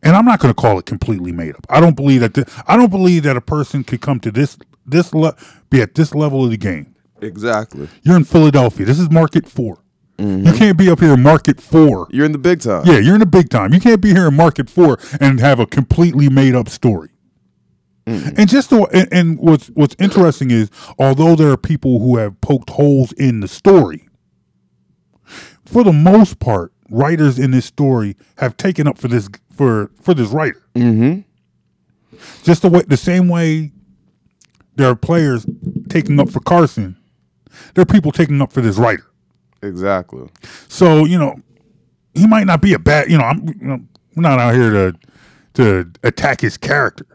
[0.03, 1.67] And I'm not going to call it completely made up.
[1.69, 2.35] I don't believe that.
[2.35, 5.37] The, I don't believe that a person could come to this this le-
[5.71, 6.95] be at this level of the game.
[7.21, 7.89] Exactly.
[8.03, 8.87] You're in Philadelphia.
[8.87, 9.47] This is market
[10.19, 12.07] 4 You can't be up here in market four.
[12.11, 12.87] You're in the big time.
[12.87, 13.75] Yeah, you're in the big time.
[13.75, 17.11] You can't be here in market four and have a completely made up story.
[18.07, 22.41] And just the, and, and what's what's interesting is although there are people who have
[22.41, 24.09] poked holes in the story,
[25.65, 30.15] for the most part, writers in this story have taken up for this for for
[30.15, 30.63] this writer.
[30.77, 31.23] Mm-hmm.
[32.45, 33.73] Just the way the same way
[34.77, 35.45] there are players
[35.89, 36.97] taking up for Carson,
[37.75, 39.05] there are people taking up for this writer.
[39.67, 40.29] Exactly.
[40.69, 41.41] So you know,
[42.15, 43.11] he might not be a bad.
[43.11, 43.81] You know, I'm you know,
[44.17, 44.95] not out here to
[45.55, 47.07] to attack his character,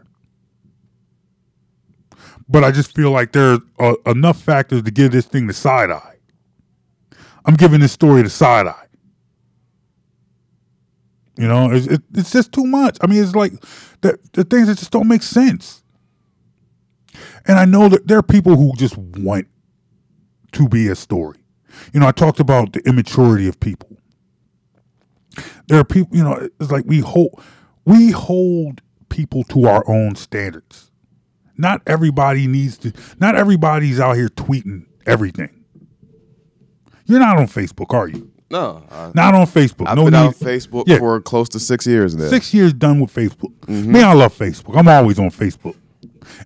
[2.48, 5.54] but I just feel like there are uh, enough factors to give this thing the
[5.54, 6.16] side eye.
[7.44, 8.86] I'm giving this story the side eye.
[11.36, 12.98] You know, it's, it, it's just too much.
[13.00, 13.52] I mean, it's like
[14.02, 15.82] the the things that just don't make sense.
[17.46, 19.48] And I know that there are people who just want
[20.52, 21.41] to be a story.
[21.92, 23.96] You know, I talked about the immaturity of people.
[25.68, 27.40] There are people, you know, it's like we hold
[27.84, 30.90] we hold people to our own standards.
[31.56, 35.64] Not everybody needs to not everybody's out here tweeting everything.
[37.06, 38.30] You're not on Facebook, are you?
[38.50, 39.86] No, I, Not on Facebook.
[39.88, 40.18] I've no been need.
[40.26, 40.98] on Facebook Yeah.
[40.98, 42.28] for close to six years now.
[42.28, 43.54] Six years done with Facebook.
[43.62, 43.92] Mm-hmm.
[43.92, 44.76] Me, I love Facebook.
[44.76, 45.74] I'm always on Facebook.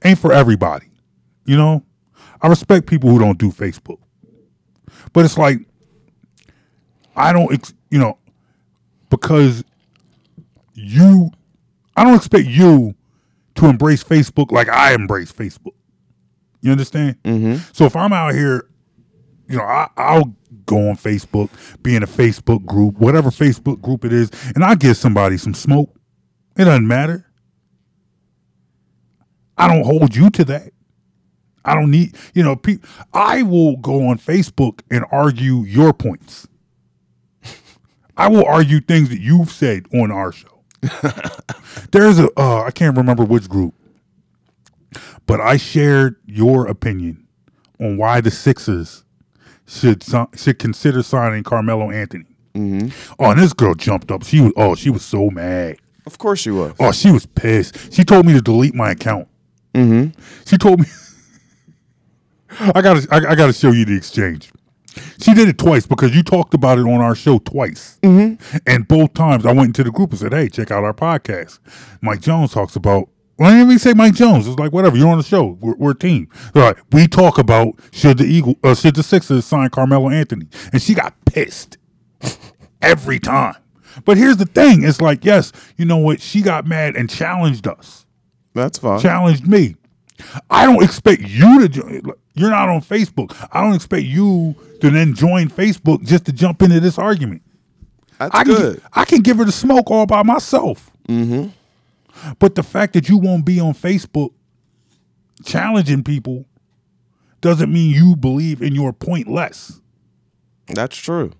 [0.04, 0.86] Ain't for everybody.
[1.46, 1.82] You know?
[2.40, 3.98] I respect people who don't do Facebook.
[5.12, 5.66] But it's like,
[7.14, 8.18] I don't, ex- you know,
[9.10, 9.64] because
[10.74, 11.30] you,
[11.96, 12.94] I don't expect you
[13.54, 15.74] to embrace Facebook like I embrace Facebook.
[16.60, 17.22] You understand?
[17.22, 17.56] Mm-hmm.
[17.72, 18.68] So if I'm out here,
[19.48, 20.34] you know, I, I'll
[20.66, 21.48] go on Facebook,
[21.82, 25.54] be in a Facebook group, whatever Facebook group it is, and I give somebody some
[25.54, 25.94] smoke.
[26.58, 27.26] It doesn't matter.
[29.56, 30.72] I don't hold you to that.
[31.66, 32.78] I don't need, you know, pe-
[33.12, 36.46] I will go on Facebook and argue your points.
[38.16, 40.62] I will argue things that you've said on our show.
[41.90, 43.74] There's a, uh, I can't remember which group,
[45.26, 47.26] but I shared your opinion
[47.80, 49.04] on why the Sixers
[49.66, 50.04] should
[50.36, 52.24] should consider signing Carmelo Anthony.
[52.54, 54.24] Oh, and this girl jumped up.
[54.24, 55.76] She was, oh, she was so mad.
[56.06, 56.72] Of course she was.
[56.80, 57.92] Oh, she was pissed.
[57.92, 59.28] She told me to delete my account.
[59.74, 60.18] Mm-hmm.
[60.46, 60.86] She told me.
[62.60, 64.52] I gotta, I, I gotta show you the exchange.
[65.20, 68.56] She did it twice because you talked about it on our show twice, mm-hmm.
[68.66, 71.58] and both times I went into the group and said, "Hey, check out our podcast."
[72.00, 73.08] Mike Jones talks about.
[73.38, 74.46] Well, I didn't even say Mike Jones.
[74.46, 74.96] It's like whatever.
[74.96, 75.58] You're on the show.
[75.60, 76.28] We're, we're a team.
[76.54, 80.48] They're like, we talk about should the Eagle, uh, should the Sixers sign Carmelo Anthony,
[80.72, 81.76] and she got pissed
[82.82, 83.56] every time.
[84.06, 86.22] But here's the thing: it's like, yes, you know what?
[86.22, 88.06] She got mad and challenged us,
[88.54, 89.00] That's fine.
[89.00, 89.76] challenged me.
[90.48, 92.16] I don't expect you to.
[92.36, 93.34] You're not on Facebook.
[93.50, 97.42] I don't expect you to then join Facebook just to jump into this argument.
[98.18, 98.82] That's I can, good.
[98.92, 100.90] I can give her the smoke all by myself.
[101.08, 101.48] Mm-hmm.
[102.38, 104.32] But the fact that you won't be on Facebook
[105.44, 106.46] challenging people
[107.40, 109.80] doesn't mean you believe in your point less.
[110.68, 111.32] That's true.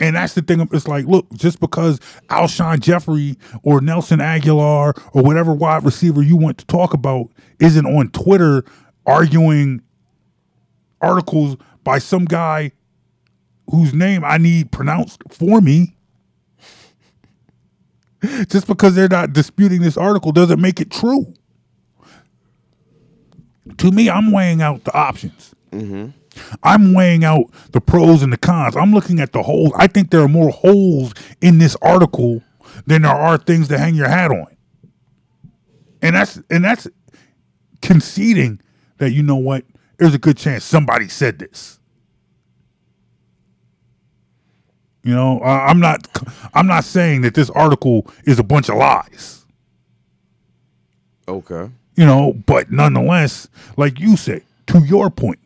[0.00, 0.66] And that's the thing.
[0.72, 6.36] It's like, look, just because Alshon Jeffery or Nelson Agholor or whatever wide receiver you
[6.36, 7.28] want to talk about
[7.60, 8.64] isn't on Twitter
[9.06, 9.82] arguing
[11.02, 12.72] articles by some guy
[13.70, 15.96] whose name I need pronounced for me.
[18.48, 21.34] Just because they're not disputing this article doesn't make it true.
[23.78, 25.54] To me, I'm weighing out the options.
[25.70, 26.10] Mm-hmm.
[26.62, 28.76] I'm weighing out the pros and the cons.
[28.76, 29.72] I'm looking at the holes.
[29.76, 32.42] I think there are more holes in this article
[32.86, 34.46] than there are things to hang your hat on.
[36.00, 36.88] And that's and that's
[37.80, 38.60] conceding
[38.98, 39.64] that you know what,
[40.02, 41.78] there's a good chance somebody said this.
[45.04, 46.08] You know, I, I'm not
[46.54, 49.44] I'm not saying that this article is a bunch of lies.
[51.28, 51.70] Okay.
[51.94, 55.38] You know, but nonetheless, like you said, to your point,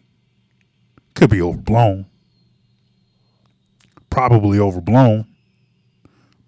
[1.14, 2.07] could be overblown.
[4.09, 5.27] Probably overblown.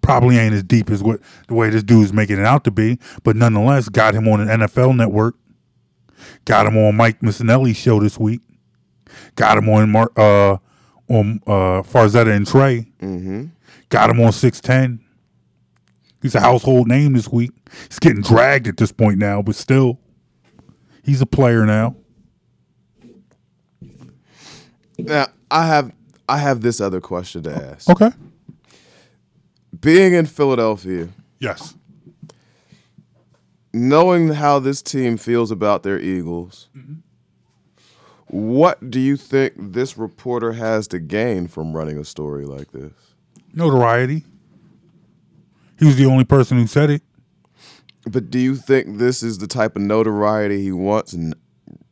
[0.01, 2.97] Probably ain't as deep as what the way this dude's making it out to be,
[3.23, 5.35] but nonetheless, got him on an NFL network.
[6.45, 8.41] Got him on Mike Missanelli's show this week.
[9.35, 10.57] Got him on Mar- uh
[11.07, 12.87] on uh Farzetta and Trey.
[13.01, 13.45] Mm-hmm.
[13.89, 14.99] Got him on six ten.
[16.21, 17.51] He's a household name this week.
[17.87, 19.99] He's getting dragged at this point now, but still,
[21.03, 21.95] he's a player now.
[24.97, 25.91] Now I have
[26.27, 27.89] I have this other question to ask.
[27.89, 28.11] Okay.
[29.81, 31.07] Being in Philadelphia,
[31.39, 31.73] Yes.
[33.73, 36.69] Knowing how this team feels about their Eagles,
[38.27, 42.91] what do you think this reporter has to gain from running a story like this?
[43.53, 44.23] Notoriety.
[45.79, 47.01] He was the only person who said it.
[48.05, 51.35] But do you think this is the type of notoriety he wants, and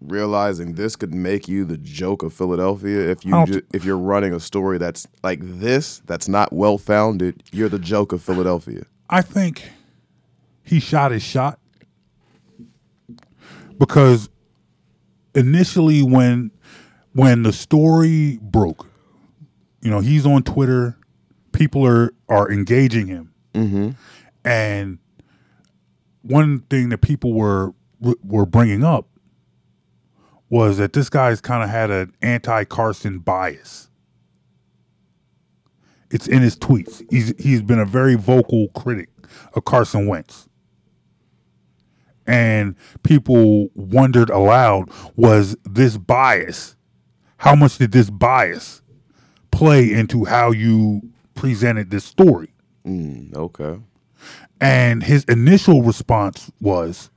[0.01, 4.33] realizing this could make you the joke of Philadelphia if you ju- if you're running
[4.33, 8.83] a story that's like this, that's not well founded, you're the joke of Philadelphia.
[9.09, 9.69] I think
[10.63, 11.59] he shot his shot
[13.77, 14.29] because
[15.35, 16.51] initially when
[17.13, 18.87] when the story broke,
[19.81, 20.97] you know, he's on Twitter,
[21.51, 23.89] people are are engaging him, mm-hmm.
[24.45, 24.99] and
[26.21, 27.73] one thing that people were
[28.23, 29.07] were bringing up
[30.49, 33.89] was that this guy's kind of had an anti Carson bias.
[36.09, 37.03] It's in his tweets.
[37.09, 39.09] He's he's been a very vocal critic
[39.53, 40.47] of Carson Wentz.
[42.27, 46.75] And people wondered aloud, was this bias?
[47.37, 48.81] How much did this bias
[49.51, 51.01] play into how you
[51.35, 52.49] presented this story?
[52.85, 53.79] Mm, okay.
[54.59, 57.09] And his initial response was,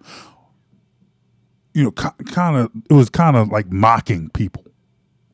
[1.75, 4.65] you know, kind of, it was kind of like mocking people.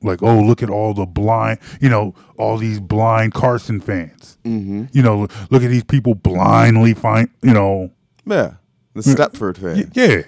[0.02, 4.38] like, oh, look at all the blind, you know, all these blind Carson fans.
[4.44, 4.84] Mm-hmm.
[4.92, 7.90] You know, look at these people blindly find, you know,
[8.24, 8.54] Yeah,
[8.96, 9.90] the Stepford fan.
[9.94, 10.22] yeah.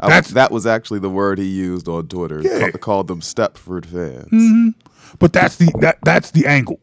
[0.00, 2.40] I- That's that was actually the word he used on Twitter.
[2.42, 2.70] Yeah.
[2.70, 4.74] Ca- called them Stepford fans.
[5.20, 6.80] but that's the that that's the angle.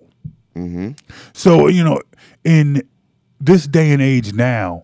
[0.56, 0.92] Mm-hmm.
[1.34, 2.02] So you know,
[2.46, 2.84] in
[3.40, 4.84] this day and age now,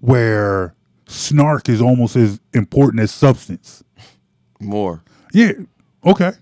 [0.00, 0.74] where
[1.06, 3.82] snark is almost as important as substance.
[4.60, 5.02] More.
[5.32, 5.52] Yeah,
[6.06, 6.32] okay,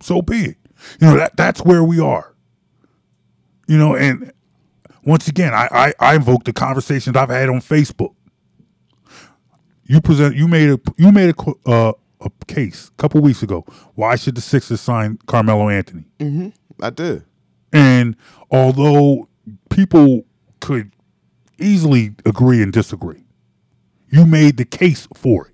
[0.00, 0.56] so be it.
[1.00, 2.32] You know that that's where we are.
[3.66, 4.32] You know, and
[5.04, 8.14] once again, I I, I invoke the conversations I've had on Facebook.
[9.86, 13.64] You present you made a you made a uh, a case a couple weeks ago.
[13.94, 16.04] Why should the Sixers sign Carmelo Anthony?
[16.80, 17.24] I did.
[17.72, 18.16] And
[18.50, 19.28] although
[19.68, 20.24] people
[20.60, 20.92] could
[21.58, 23.24] easily agree and disagree,
[24.08, 25.53] you made the case for it.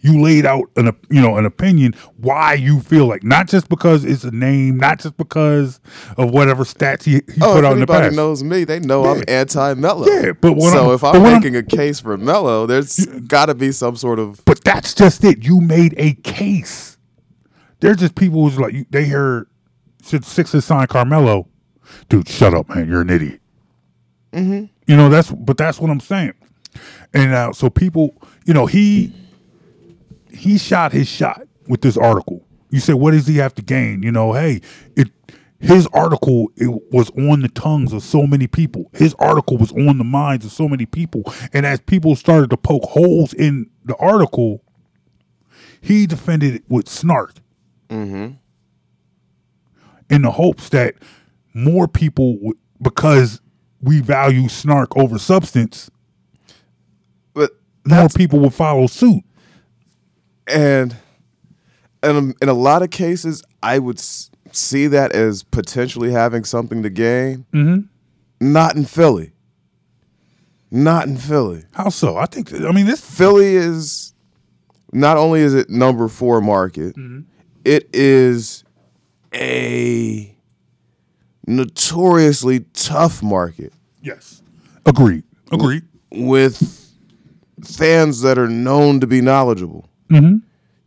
[0.00, 4.04] You laid out an you know an opinion why you feel like not just because
[4.04, 5.80] it's a name, not just because
[6.16, 9.04] of whatever stats he, he Oh, put out in the anybody knows me, they know
[9.06, 10.06] I'm anti-Mello.
[10.06, 13.04] Yeah, but what so I'm- if I'm what I'm- making a case for Mello, there's
[13.26, 15.44] got to be some sort of But that's just it.
[15.44, 16.96] You made a case.
[17.80, 19.46] There's just people who's like they hear
[20.04, 21.48] should Sixers sign Carmelo,
[22.08, 22.28] dude.
[22.28, 22.88] Shut up, man.
[22.88, 23.40] You're an idiot.
[24.32, 24.64] Mm-hmm.
[24.86, 26.34] You know that's but that's what I'm saying.
[27.14, 29.12] And now so people, you know he
[30.36, 32.46] he shot his shot with this article.
[32.70, 34.02] You say what does he have to gain?
[34.02, 34.60] You know, hey,
[34.96, 35.08] it
[35.58, 38.90] his article it was on the tongues of so many people.
[38.92, 41.22] His article was on the minds of so many people.
[41.52, 44.62] And as people started to poke holes in the article,
[45.80, 47.34] he defended it with snark.
[47.88, 48.34] Mm-hmm.
[50.08, 50.94] In the hopes that
[51.54, 53.40] more people, would, because
[53.80, 55.90] we value snark over substance,
[57.32, 57.52] but
[57.84, 59.22] more people will follow suit.
[60.46, 60.96] And
[62.02, 66.82] and in a lot of cases, I would s- see that as potentially having something
[66.82, 67.46] to gain.
[67.52, 68.52] Mm-hmm.
[68.52, 69.32] Not in Philly.
[70.70, 71.64] Not in Philly.
[71.72, 72.16] How so?
[72.16, 72.52] I think.
[72.54, 73.00] I mean, this.
[73.00, 74.12] Philly is
[74.92, 76.94] not only is it number four market,
[77.64, 78.62] it is
[79.34, 80.34] a
[81.46, 83.72] notoriously tough market
[84.02, 84.42] Yes.
[84.84, 85.24] Agreed.
[85.52, 85.82] Agreed.
[86.12, 86.92] with
[87.64, 89.88] fans that are known to be knowledgeable.
[90.10, 90.36] Mm-hmm.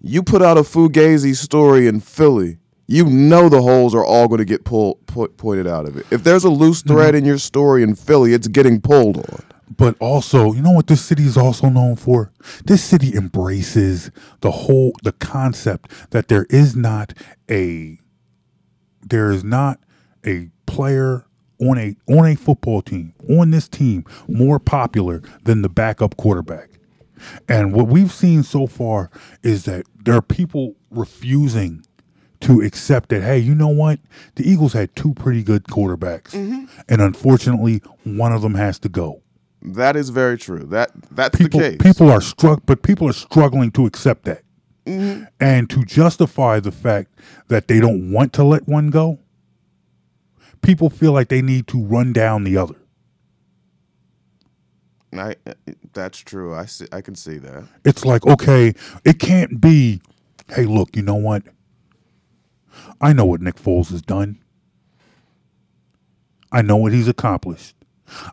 [0.02, 2.58] You put out a Fugazi story in Philly,
[2.88, 6.08] you know the holes are all going to get pulled po- pointed out of it.
[6.10, 6.96] If there's a loose mm-hmm.
[6.96, 9.44] thread in your story in Philly, it's getting pulled on.
[9.78, 12.32] But also, you know what this city is also known for?
[12.66, 14.10] This city embraces
[14.42, 17.14] the whole the concept that there is not
[17.50, 18.00] a
[19.08, 19.80] there is not
[20.26, 21.26] a player
[21.62, 26.79] on a on a football team, on this team more popular than the backup quarterback.
[27.48, 29.10] And what we've seen so far
[29.44, 31.86] is that there are people refusing
[32.42, 34.00] to accept that, hey, you know what?
[34.36, 36.32] The Eagles had two pretty good quarterbacks.
[36.32, 36.66] Mm-hmm.
[36.88, 39.22] And unfortunately, one of them has to go.
[39.62, 40.60] That is very true.
[40.60, 41.78] That that's People the case.
[41.82, 44.44] people are struck but people are struggling to accept that.
[44.86, 45.26] Mm-hmm.
[45.40, 47.12] And to justify the fact
[47.50, 49.20] that they don't want to let one go,
[50.62, 52.76] people feel like they need to run down the other.
[55.14, 55.36] I,
[55.93, 56.53] that's true.
[56.53, 56.88] I see.
[56.91, 57.64] I can see that.
[57.86, 60.01] It's like, okay, it can't be,
[60.49, 61.43] hey, look, you know what?
[63.01, 64.39] I know what Nick Foles has done.
[66.51, 67.76] I know what he's accomplished.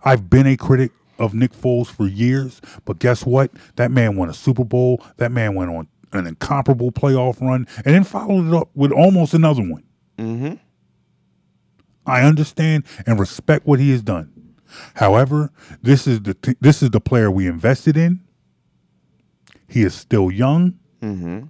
[0.04, 3.50] I've been a critic of Nick Foles for years, but guess what?
[3.76, 5.02] That man won a Super Bowl.
[5.16, 9.34] That man went on an incomparable playoff run and then followed it up with almost
[9.34, 9.84] another one.
[10.18, 10.54] Mm-hmm.
[12.06, 14.32] I understand and respect what he has done.
[14.94, 15.50] However,
[15.82, 18.20] this is the this is the player we invested in.
[19.68, 20.78] He is still young.
[21.02, 21.44] Mm-hmm.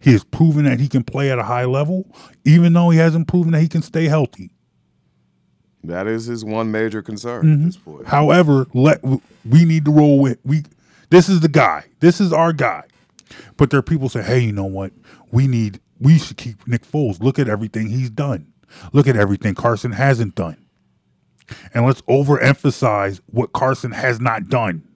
[0.00, 2.06] He has proven that he can play at a high level,
[2.44, 4.50] even though he hasn't proven that he can stay healthy.
[5.84, 8.06] That is his one major concern at this point.
[8.06, 10.64] However, let we need to roll with we.
[11.10, 11.84] This is the guy.
[12.00, 12.84] This is our guy.
[13.56, 14.92] But there are people say, "Hey, you know what?
[15.30, 15.80] We need.
[16.00, 17.20] We should keep Nick Foles.
[17.20, 18.52] Look at everything he's done.
[18.92, 20.56] Look at everything Carson hasn't done,
[21.74, 24.86] and let's overemphasize what Carson has not done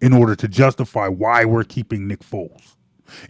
[0.00, 2.76] in order to justify why we're keeping Nick Foles.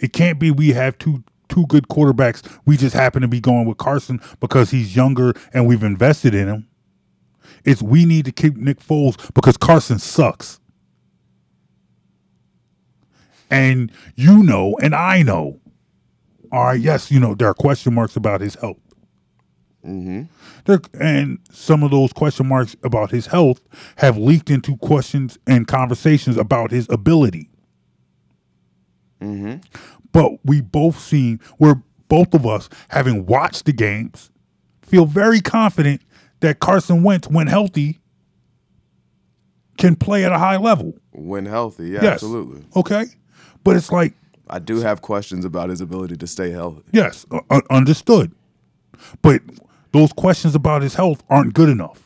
[0.01, 2.47] It can't be we have two two good quarterbacks.
[2.67, 6.49] We just happen to be going with Carson because he's younger and we've invested in
[6.49, 6.69] him.
[7.65, 10.61] It's we need to keep Nick Foles because Carson sucks.
[13.51, 15.61] And you know, and I know.
[16.53, 18.79] All right, yes, you know, there are question marks about his health.
[19.87, 20.23] Mm-hmm.
[20.65, 23.61] There, and some of those question marks about his health
[23.97, 27.49] have leaked into questions and conversations about his ability.
[29.21, 29.57] Mm-hmm.
[30.13, 34.31] But we both seen we're both of us, having watched the games,
[34.83, 36.01] feel very confident
[36.41, 38.01] that Carson Wentz, when healthy,
[39.77, 40.95] can play at a high level.
[41.13, 42.13] When healthy, yeah, Yes.
[42.15, 42.65] absolutely.
[42.75, 43.07] Okay?
[43.65, 44.15] But it's like,
[44.49, 46.83] I do have questions about his ability to stay healthy.
[46.93, 48.33] yes, u- u- understood.
[49.21, 49.43] But
[49.93, 52.03] those questions about his health aren't good enough.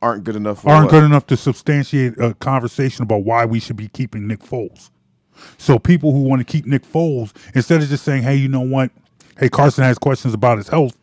[0.00, 0.90] Aren't good enough aren't what?
[0.90, 4.90] good enough to substantiate a conversation about why we should be keeping Nick Foles.
[5.58, 8.60] So people who want to keep Nick Foles, instead of just saying, "Hey, you know
[8.60, 8.90] what?
[9.38, 10.96] Hey, Carson has questions about his health,"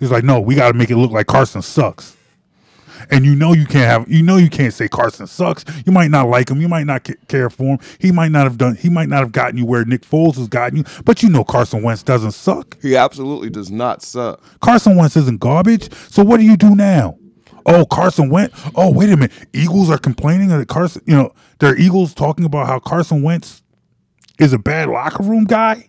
[0.00, 2.16] he's like, "No, we got to make it look like Carson sucks."
[3.10, 5.64] And you know you can't have, you know you can't say Carson sucks.
[5.86, 7.78] You might not like him, you might not care for him.
[7.98, 10.48] He might not have done, he might not have gotten you where Nick Foles has
[10.48, 10.84] gotten you.
[11.04, 12.80] But you know Carson Wentz doesn't suck.
[12.82, 14.42] He absolutely does not suck.
[14.60, 15.92] Carson Wentz isn't garbage.
[16.10, 17.18] So what do you do now?
[17.66, 18.60] Oh, Carson Wentz.
[18.74, 19.32] Oh, wait a minute.
[19.52, 21.02] Eagles are complaining that Carson.
[21.06, 23.62] You know, there are Eagles talking about how Carson Wentz
[24.38, 25.88] is a bad locker room guy.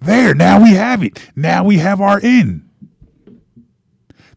[0.00, 1.18] There, now we have it.
[1.34, 2.67] Now we have our in.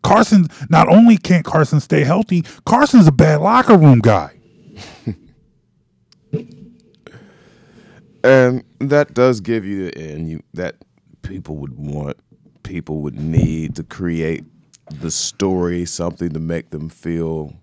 [0.04, 0.48] Carson.
[0.70, 4.38] Not only can't Carson stay healthy, Carson's a bad locker room guy.
[8.24, 10.76] And that does give you the end you that
[11.24, 12.18] people would want,
[12.64, 14.44] people would need to create
[14.92, 17.54] the story, something to make them feel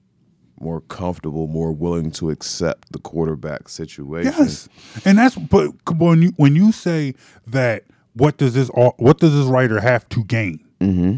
[0.61, 4.33] more comfortable, more willing to accept the quarterback situation.
[4.37, 4.69] Yes,
[5.05, 7.15] and that's but when you when you say
[7.47, 7.85] that,
[8.15, 10.65] what does this what does this writer have to gain?
[10.81, 11.17] Mm-hmm.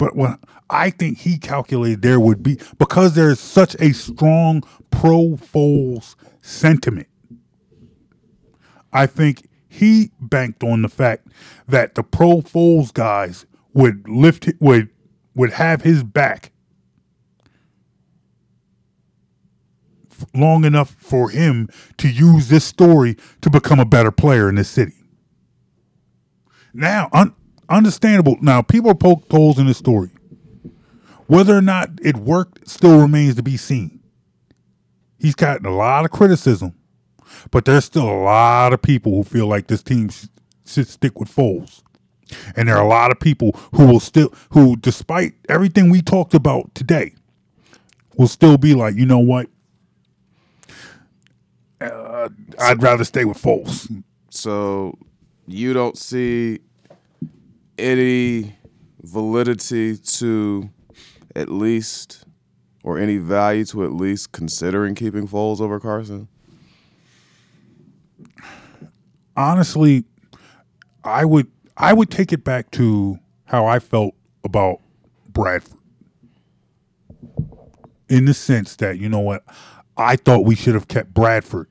[0.00, 0.40] But what
[0.70, 6.14] I think he calculated there would be because there is such a strong pro Foles
[6.40, 7.06] sentiment.
[8.94, 11.28] I think he banked on the fact
[11.68, 13.44] that the pro Foles guys
[13.74, 14.88] would lift would
[15.34, 16.50] would have his back
[20.32, 24.70] long enough for him to use this story to become a better player in this
[24.70, 24.94] city.
[26.72, 27.34] Now, un-
[27.70, 28.36] understandable.
[28.40, 30.10] Now, people poke holes in this story.
[31.26, 34.00] Whether or not it worked still remains to be seen.
[35.18, 36.74] He's gotten a lot of criticism,
[37.50, 40.10] but there's still a lot of people who feel like this team
[40.66, 41.82] should stick with Foles.
[42.56, 46.34] And there are a lot of people who will still, who, despite everything we talked
[46.34, 47.14] about today,
[48.16, 49.48] will still be like, you know what?
[51.80, 54.02] Uh, I'd rather stay with Foles.
[54.30, 54.98] So
[55.46, 56.60] you don't see
[57.80, 58.56] any
[59.02, 60.70] validity to
[61.34, 62.24] at least
[62.82, 66.28] or any value to at least considering keeping Foles over Carson?
[69.40, 70.04] honestly,
[71.02, 74.14] I would I would take it back to how I felt
[74.44, 74.80] about
[75.28, 75.78] Bradford.
[78.08, 79.44] In the sense that, you know what,
[79.96, 81.68] I thought we should have kept Bradford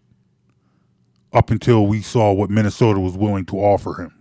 [1.33, 4.18] up until we saw what Minnesota was willing to offer him.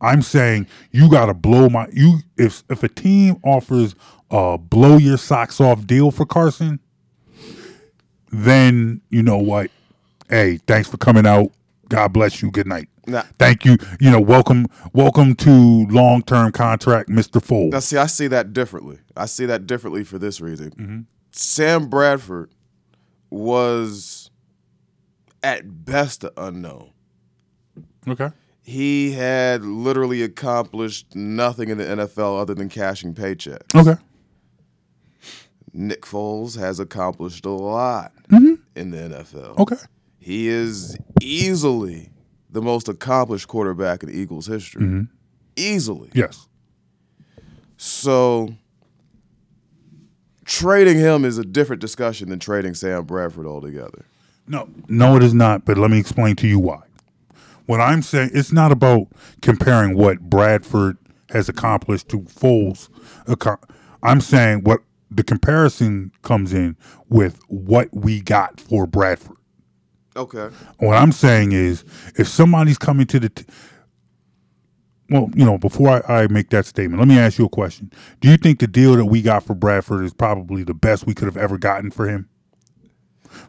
[0.00, 3.94] I'm saying you got to blow my you if if a team offers
[4.30, 6.80] a blow your socks off deal for Carson,
[8.30, 9.70] then you know what?
[10.28, 11.52] Hey, thanks for coming out.
[11.88, 12.50] God bless you.
[12.50, 12.88] Good night.
[13.06, 13.22] Nah.
[13.38, 13.76] Thank you.
[14.00, 17.72] You know, welcome, welcome to long term contract, Mister Foles.
[17.72, 18.98] Now, see, I see that differently.
[19.16, 20.70] I see that differently for this reason.
[20.70, 21.00] Mm-hmm.
[21.30, 22.50] Sam Bradford
[23.28, 24.30] was
[25.42, 26.92] at best an unknown.
[28.08, 28.30] Okay.
[28.66, 33.74] He had literally accomplished nothing in the NFL other than cashing paychecks.
[33.74, 34.00] Okay.
[35.74, 38.54] Nick Foles has accomplished a lot mm-hmm.
[38.74, 39.58] in the NFL.
[39.58, 39.76] Okay.
[40.18, 42.10] He is easily
[42.48, 44.82] the most accomplished quarterback in Eagles history.
[44.82, 45.02] Mm-hmm.
[45.56, 46.10] Easily.
[46.14, 46.48] Yes.
[47.76, 48.54] So
[50.46, 54.06] trading him is a different discussion than trading Sam Bradford altogether.
[54.46, 55.66] No, no, it is not.
[55.66, 56.80] But let me explain to you why.
[57.66, 59.08] What I'm saying, it's not about
[59.40, 60.98] comparing what Bradford
[61.30, 62.88] has accomplished to Foles.
[64.02, 66.76] I'm saying what the comparison comes in
[67.08, 69.36] with what we got for Bradford.
[70.16, 70.48] Okay.
[70.78, 71.84] What I'm saying is,
[72.16, 73.44] if somebody's coming to the, t-
[75.10, 77.90] well, you know, before I, I make that statement, let me ask you a question.
[78.20, 81.14] Do you think the deal that we got for Bradford is probably the best we
[81.14, 82.28] could have ever gotten for him?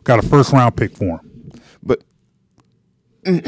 [0.03, 1.51] Got a first round pick for him.
[1.83, 2.03] But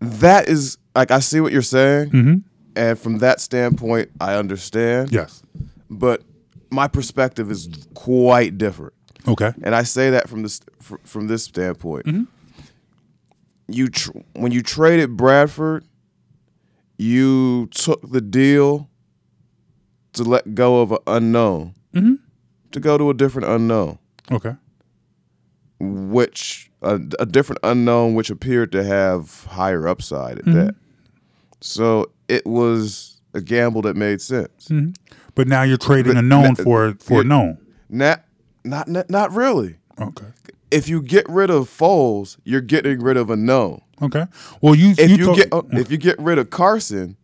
[0.00, 2.10] that is like I see what you're saying.
[2.10, 2.34] Mm-hmm.
[2.76, 5.10] And from that standpoint, I understand.
[5.10, 5.42] Yes.
[5.88, 6.22] But
[6.70, 8.92] my perspective is quite different.
[9.26, 9.52] Okay.
[9.62, 12.06] And I say that from this fr- from this standpoint.
[12.06, 12.24] Mm-hmm.
[13.68, 15.84] You tr- when you traded Bradford,
[16.98, 18.88] you took the deal
[20.12, 22.14] to let go of an unknown mm-hmm.
[22.72, 23.98] to go to a different unknown,
[24.30, 24.54] Okay.
[25.78, 30.66] which a, a different unknown, which appeared to have higher upside at mm-hmm.
[30.66, 30.74] that.
[31.60, 34.68] So it was a gamble that made sense.
[34.68, 34.92] Mm-hmm.
[35.34, 37.58] But now you're trading But a known na- for for a known.
[37.88, 38.24] Not,
[38.64, 39.76] not, not, not really.
[40.00, 40.26] Okay.
[40.70, 43.82] If you get rid of Foles, you're getting rid of a known.
[44.02, 44.26] Okay.
[44.60, 47.16] Well, you If you, talk- get uh, if you get rid of Carson,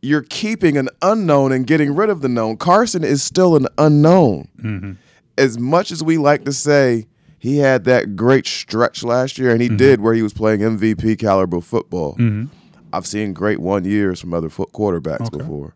[0.00, 2.56] you're keeping an unknown and getting rid of the known.
[2.56, 4.48] Carson is still an unknown.
[4.58, 4.92] Mm-hmm.
[5.38, 7.06] As much as we like to say
[7.42, 9.76] he had that great stretch last year, and he mm-hmm.
[9.76, 12.12] did where he was playing MVP caliber football.
[12.12, 12.44] Mm-hmm.
[12.92, 15.38] I've seen great one years from other foot quarterbacks Okay.
[15.38, 15.74] before.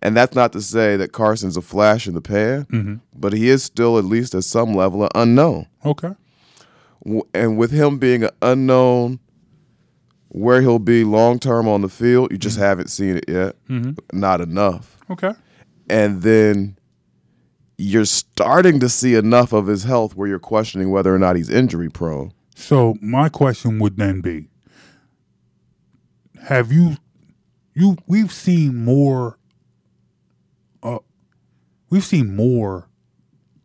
[0.00, 2.94] And that's not to say that Carson's a flash in the pan, mm-hmm.
[3.16, 5.66] but he is still at least at some level an unknown.
[5.84, 6.12] okay.
[7.34, 9.18] And with him being an unknown
[10.28, 13.56] where he'll be long term on the field, you just haven't seen it yet.
[14.12, 14.98] Not enough.
[15.10, 15.32] Okay.
[15.90, 16.78] And then
[17.78, 21.50] you're starting to see enough of his health where you're questioning whether or not he's
[21.50, 22.32] injury prone.
[22.54, 24.48] So my question would then be:
[26.48, 26.96] Have you,
[27.74, 27.96] you?
[28.06, 29.38] We've seen more.
[30.82, 30.98] Uh,
[31.90, 32.88] we've seen more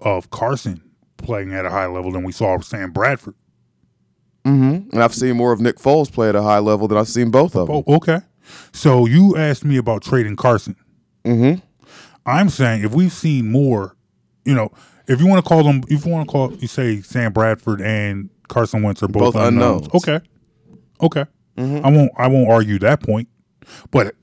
[0.01, 3.35] of Carson playing at a high level than we saw of Sam Bradford.
[4.43, 4.89] Mm-hmm.
[4.91, 7.29] And I've seen more of Nick Foles play at a high level than I've seen
[7.29, 7.83] both of them.
[7.87, 8.21] Oh, okay.
[8.73, 10.75] So you asked me about trading Carson.
[11.23, 11.59] Mm-hmm.
[12.25, 13.95] I'm saying if we've seen more,
[14.45, 14.71] you know,
[15.07, 17.81] if you want to call them, if you want to call, you say Sam Bradford
[17.81, 19.87] and Carson Wentz are both, Both unknowns.
[19.87, 20.03] unknowns.
[20.03, 20.19] Okay,
[21.01, 21.25] okay.
[21.57, 21.85] Mm-hmm.
[21.85, 23.27] I won't, I won't argue that point.
[23.91, 24.15] But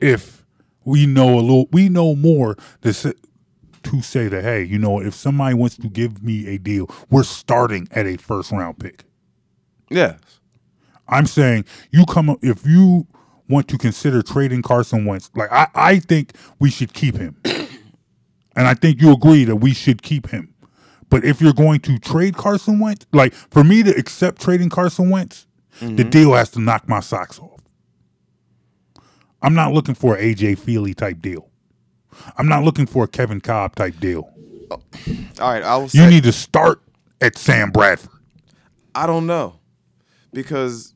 [0.00, 0.44] if
[0.84, 3.12] we know a little, we know more to say,
[3.84, 7.22] to say that, hey, you know, if somebody wants to give me a deal, we're
[7.22, 9.04] starting at a first round pick.
[9.90, 10.18] Yes.
[11.08, 13.06] I'm saying you come up if you
[13.48, 15.30] want to consider trading Carson Wentz.
[15.34, 17.36] Like I, I think we should keep him,
[18.56, 20.54] and I think you agree that we should keep him.
[21.08, 25.10] But if you're going to trade Carson Wentz, like for me to accept trading Carson
[25.10, 25.46] Wentz,
[25.80, 26.10] the mm-hmm.
[26.10, 27.60] deal has to knock my socks off.
[29.42, 31.48] I'm not looking for an AJ Feeley type deal.
[32.38, 34.30] I'm not looking for a Kevin Kolb type deal.
[34.70, 34.80] Oh,
[35.40, 35.62] all right.
[35.62, 36.80] I will You need to start
[37.20, 38.10] at Sam Bradford.
[38.94, 39.58] I don't know
[40.32, 40.94] because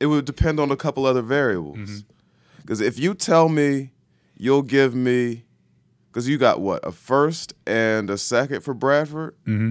[0.00, 1.78] it would depend on a couple other variables.
[1.78, 1.98] Mm-hmm.
[2.60, 3.92] Because if you tell me
[4.36, 5.44] you'll give me,
[6.14, 9.34] because you got what a first and a second for Bradford.
[9.48, 9.70] Mm-hmm.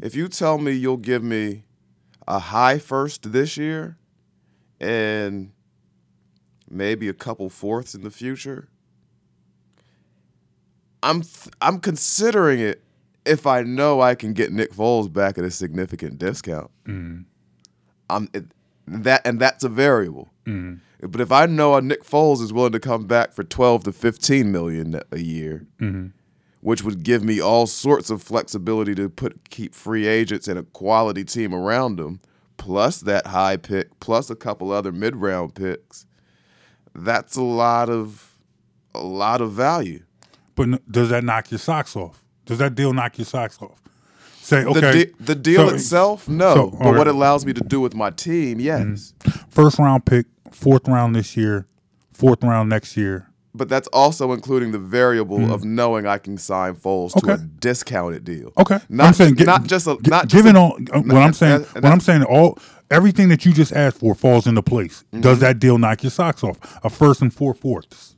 [0.00, 1.64] If you tell me you'll give me
[2.28, 3.98] a high first this year
[4.80, 5.50] and
[6.70, 8.68] maybe a couple fourths in the future,
[11.02, 12.80] I'm th- I'm considering it
[13.26, 16.70] if I know I can get Nick Foles back at a significant discount.
[18.08, 18.44] I'm it,
[18.86, 20.28] that and that's a variable.
[21.08, 23.92] But if I know a Nick Foles is willing to come back for 12 to
[23.92, 26.08] 15 million a year, mm-hmm.
[26.60, 30.62] which would give me all sorts of flexibility to put keep free agents and a
[30.62, 32.20] quality team around them,
[32.56, 36.06] plus that high pick, plus a couple other mid round picks,
[36.94, 38.38] that's a lot of
[38.94, 40.02] a lot of value.
[40.54, 42.22] But does that knock your socks off?
[42.46, 43.80] Does that deal knock your socks off?
[44.36, 44.80] Say okay.
[44.80, 46.54] The, de- the deal so- itself, no.
[46.54, 49.14] so, but what it allows me to do with my team, yes.
[49.20, 49.48] Mm-hmm.
[49.48, 51.66] first round pick, fourth round this year,
[52.12, 53.28] fourth round next year.
[53.56, 58.24] But that's also including the variable of knowing I can sign Foles to a discounted
[58.24, 58.52] deal.
[58.58, 61.62] Okay, Not, I'm saying not just a not just given all uh, what I'm saying.
[61.62, 62.58] what I'm saying, all
[62.90, 65.04] everything that you just asked for falls into place.
[65.12, 65.20] Mm-hmm.
[65.20, 66.58] Does that deal knock your socks off?
[66.84, 68.16] A first and four fourths.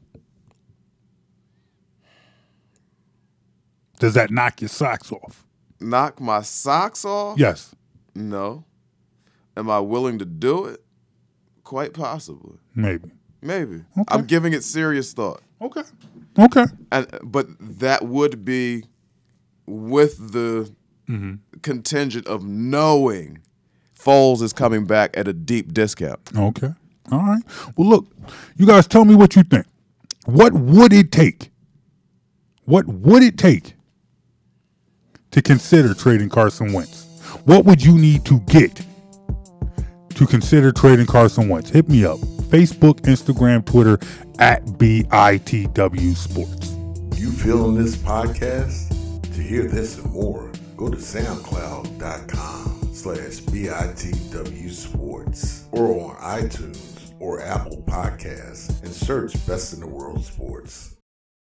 [3.99, 5.47] Does that knock your socks off?
[5.80, 7.39] knock my socks off?
[7.39, 7.74] Yes.
[8.14, 8.64] No.
[9.57, 10.82] Am I willing to do it?
[11.67, 12.59] Quite possibly.
[12.77, 13.11] Maybe.
[13.43, 13.83] Maybe.
[13.99, 14.05] Okay.
[14.14, 15.43] I'm giving it serious thought.
[15.61, 15.83] Okay.
[16.39, 16.64] Okay.
[16.93, 18.85] And but that would be
[19.67, 20.73] with the
[21.09, 21.35] mm-hmm.
[21.62, 23.41] contingent of knowing
[23.99, 26.21] Foles is coming back at a deep discount.
[26.39, 26.73] Okay.
[27.11, 27.43] All right.
[27.77, 28.07] Well, look,
[28.57, 29.67] you guys tell me what you think.
[30.27, 31.51] What would it take?
[32.64, 33.75] What would it take
[35.33, 37.07] to consider trading Carson Wentz?
[37.45, 38.87] What would you need to get
[40.17, 41.71] to consider trading Carson Wentz?
[41.71, 42.19] Hit me up.
[42.49, 43.99] Facebook, Instagram, Twitter
[44.39, 46.73] at BITW Sports.
[47.21, 48.93] You feeling this podcast?
[49.35, 57.43] To hear this and more, go to soundcloud.com slash BITW Sports or on iTunes or
[57.43, 60.95] Apple Podcasts and search Best in the World Sports.